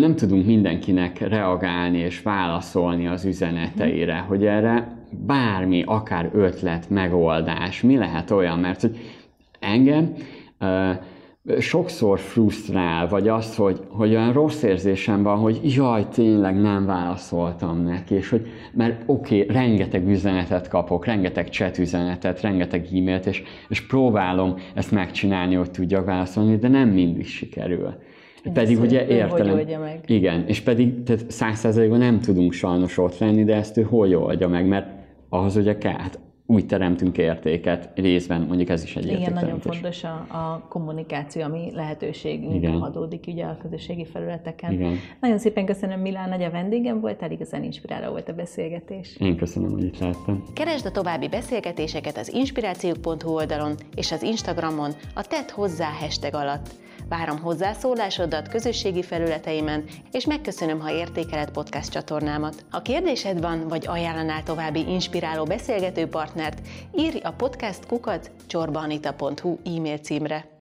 nem 0.01 0.16
tudunk 0.16 0.47
mindenkinek 0.47 1.18
reagálni 1.18 1.99
és 1.99 2.22
válaszolni 2.22 3.07
az 3.07 3.24
üzeneteire, 3.24 4.18
mhm. 4.18 4.28
hogy 4.28 4.47
erre 4.47 4.97
bármi, 5.26 5.82
akár 5.86 6.30
ötlet, 6.34 6.90
megoldás, 6.90 7.82
mi 7.82 7.97
lehet 7.97 8.30
olyan, 8.30 8.59
mert 8.59 8.80
hogy 8.80 8.99
engem 9.61 10.12
uh, 10.61 11.61
sokszor 11.61 12.18
frusztrál, 12.18 13.09
vagy 13.09 13.28
azt, 13.28 13.55
hogy, 13.55 13.80
hogy 13.88 14.11
olyan 14.11 14.32
rossz 14.32 14.62
érzésem 14.62 15.22
van, 15.22 15.38
hogy 15.38 15.61
jaj, 15.74 16.09
tényleg 16.09 16.61
nem 16.61 16.86
válaszoltam 16.86 17.82
neki, 17.82 18.14
és 18.14 18.28
hogy, 18.28 18.47
mert 18.72 19.03
oké, 19.07 19.43
okay, 19.43 19.55
rengeteg 19.55 20.09
üzenetet 20.09 20.68
kapok, 20.68 21.05
rengeteg 21.05 21.49
chat 21.49 21.78
üzenetet, 21.78 22.40
rengeteg 22.40 22.86
e-mailt, 22.86 23.26
és, 23.26 23.43
és 23.68 23.86
próbálom 23.86 24.55
ezt 24.74 24.90
megcsinálni, 24.90 25.55
hogy 25.55 25.70
tudjak 25.70 26.05
válaszolni, 26.05 26.57
de 26.57 26.68
nem 26.68 26.88
mindig 26.88 27.26
sikerül. 27.26 27.95
Pedig 28.53 28.80
ugye 28.80 29.07
értelem. 29.07 29.57
Hogy 29.57 29.76
meg. 29.80 30.01
Igen, 30.07 30.45
és 30.47 30.61
pedig 30.61 30.95
százszerzalékban 31.28 31.99
nem 31.99 32.20
tudunk 32.20 32.53
sajnos 32.53 32.99
ott 32.99 33.18
lenni, 33.18 33.45
de 33.45 33.55
ezt 33.55 33.76
ő 33.76 33.82
hogy 33.82 34.14
oldja 34.14 34.49
meg, 34.49 34.66
mert 34.66 34.86
ahhoz 35.28 35.57
ugye 35.57 35.78
kell, 35.78 35.99
hát 35.99 36.18
úgy 36.47 36.66
teremtünk 36.66 37.18
értéket, 37.18 37.90
részben 37.95 38.40
mondjuk 38.40 38.68
ez 38.68 38.82
is 38.82 38.97
egy 38.97 39.07
Igen, 39.07 39.32
nagyon 39.32 39.61
fontos 39.61 40.05
a, 40.05 40.09
a 40.09 40.66
kommunikáció, 40.68 41.43
ami 41.43 41.70
lehetőségünk 41.74 42.55
Igen. 42.55 42.74
adódik 42.74 43.24
ugye 43.26 43.45
a 43.45 43.57
közösségi 43.62 44.05
felületeken. 44.05 44.72
Igen. 44.72 44.97
Nagyon 45.20 45.38
szépen 45.38 45.64
köszönöm, 45.64 46.01
Milán, 46.01 46.28
nagy 46.28 46.43
a 46.43 46.51
vendégem 46.51 47.01
volt, 47.01 47.22
elég 47.22 47.36
igazán 47.36 47.62
inspiráló 47.62 48.11
volt 48.11 48.28
a 48.28 48.32
beszélgetés. 48.32 49.16
Én 49.18 49.36
köszönöm, 49.36 49.70
hogy 49.70 49.84
itt 49.84 49.99
láttam. 49.99 50.43
Keresd 50.55 50.86
a 50.86 50.90
további 50.90 51.28
beszélgetéseket 51.28 52.16
az 52.16 52.32
inspirációk.hu 52.34 53.30
oldalon 53.30 53.74
és 53.95 54.12
az 54.12 54.22
Instagramon 54.22 54.90
a 55.14 55.26
Tett 55.26 55.51
hozzá 55.51 55.88
hashtag 56.01 56.34
alatt. 56.34 56.70
Várom 57.19 57.39
hozzászólásodat 57.39 58.49
közösségi 58.49 59.03
felületeimen, 59.03 59.85
és 60.13 60.27
megköszönöm, 60.27 60.81
ha 60.81 60.91
értékeled 60.91 61.51
podcast 61.51 61.91
csatornámat. 61.91 62.65
Ha 62.71 62.83
kérdésed 62.83 63.41
van, 63.41 63.69
vagy 63.69 63.87
ajánlanál 63.87 64.43
további 64.43 64.89
inspiráló 64.89 65.45
beszélgető 65.45 66.07
partnert, 66.07 66.61
írj 66.97 67.19
a 67.23 67.31
podcast 67.31 67.87
kukat 67.87 68.31
csorbanita.hu 68.47 69.59
e-mail 69.65 69.99
címre. 69.99 70.47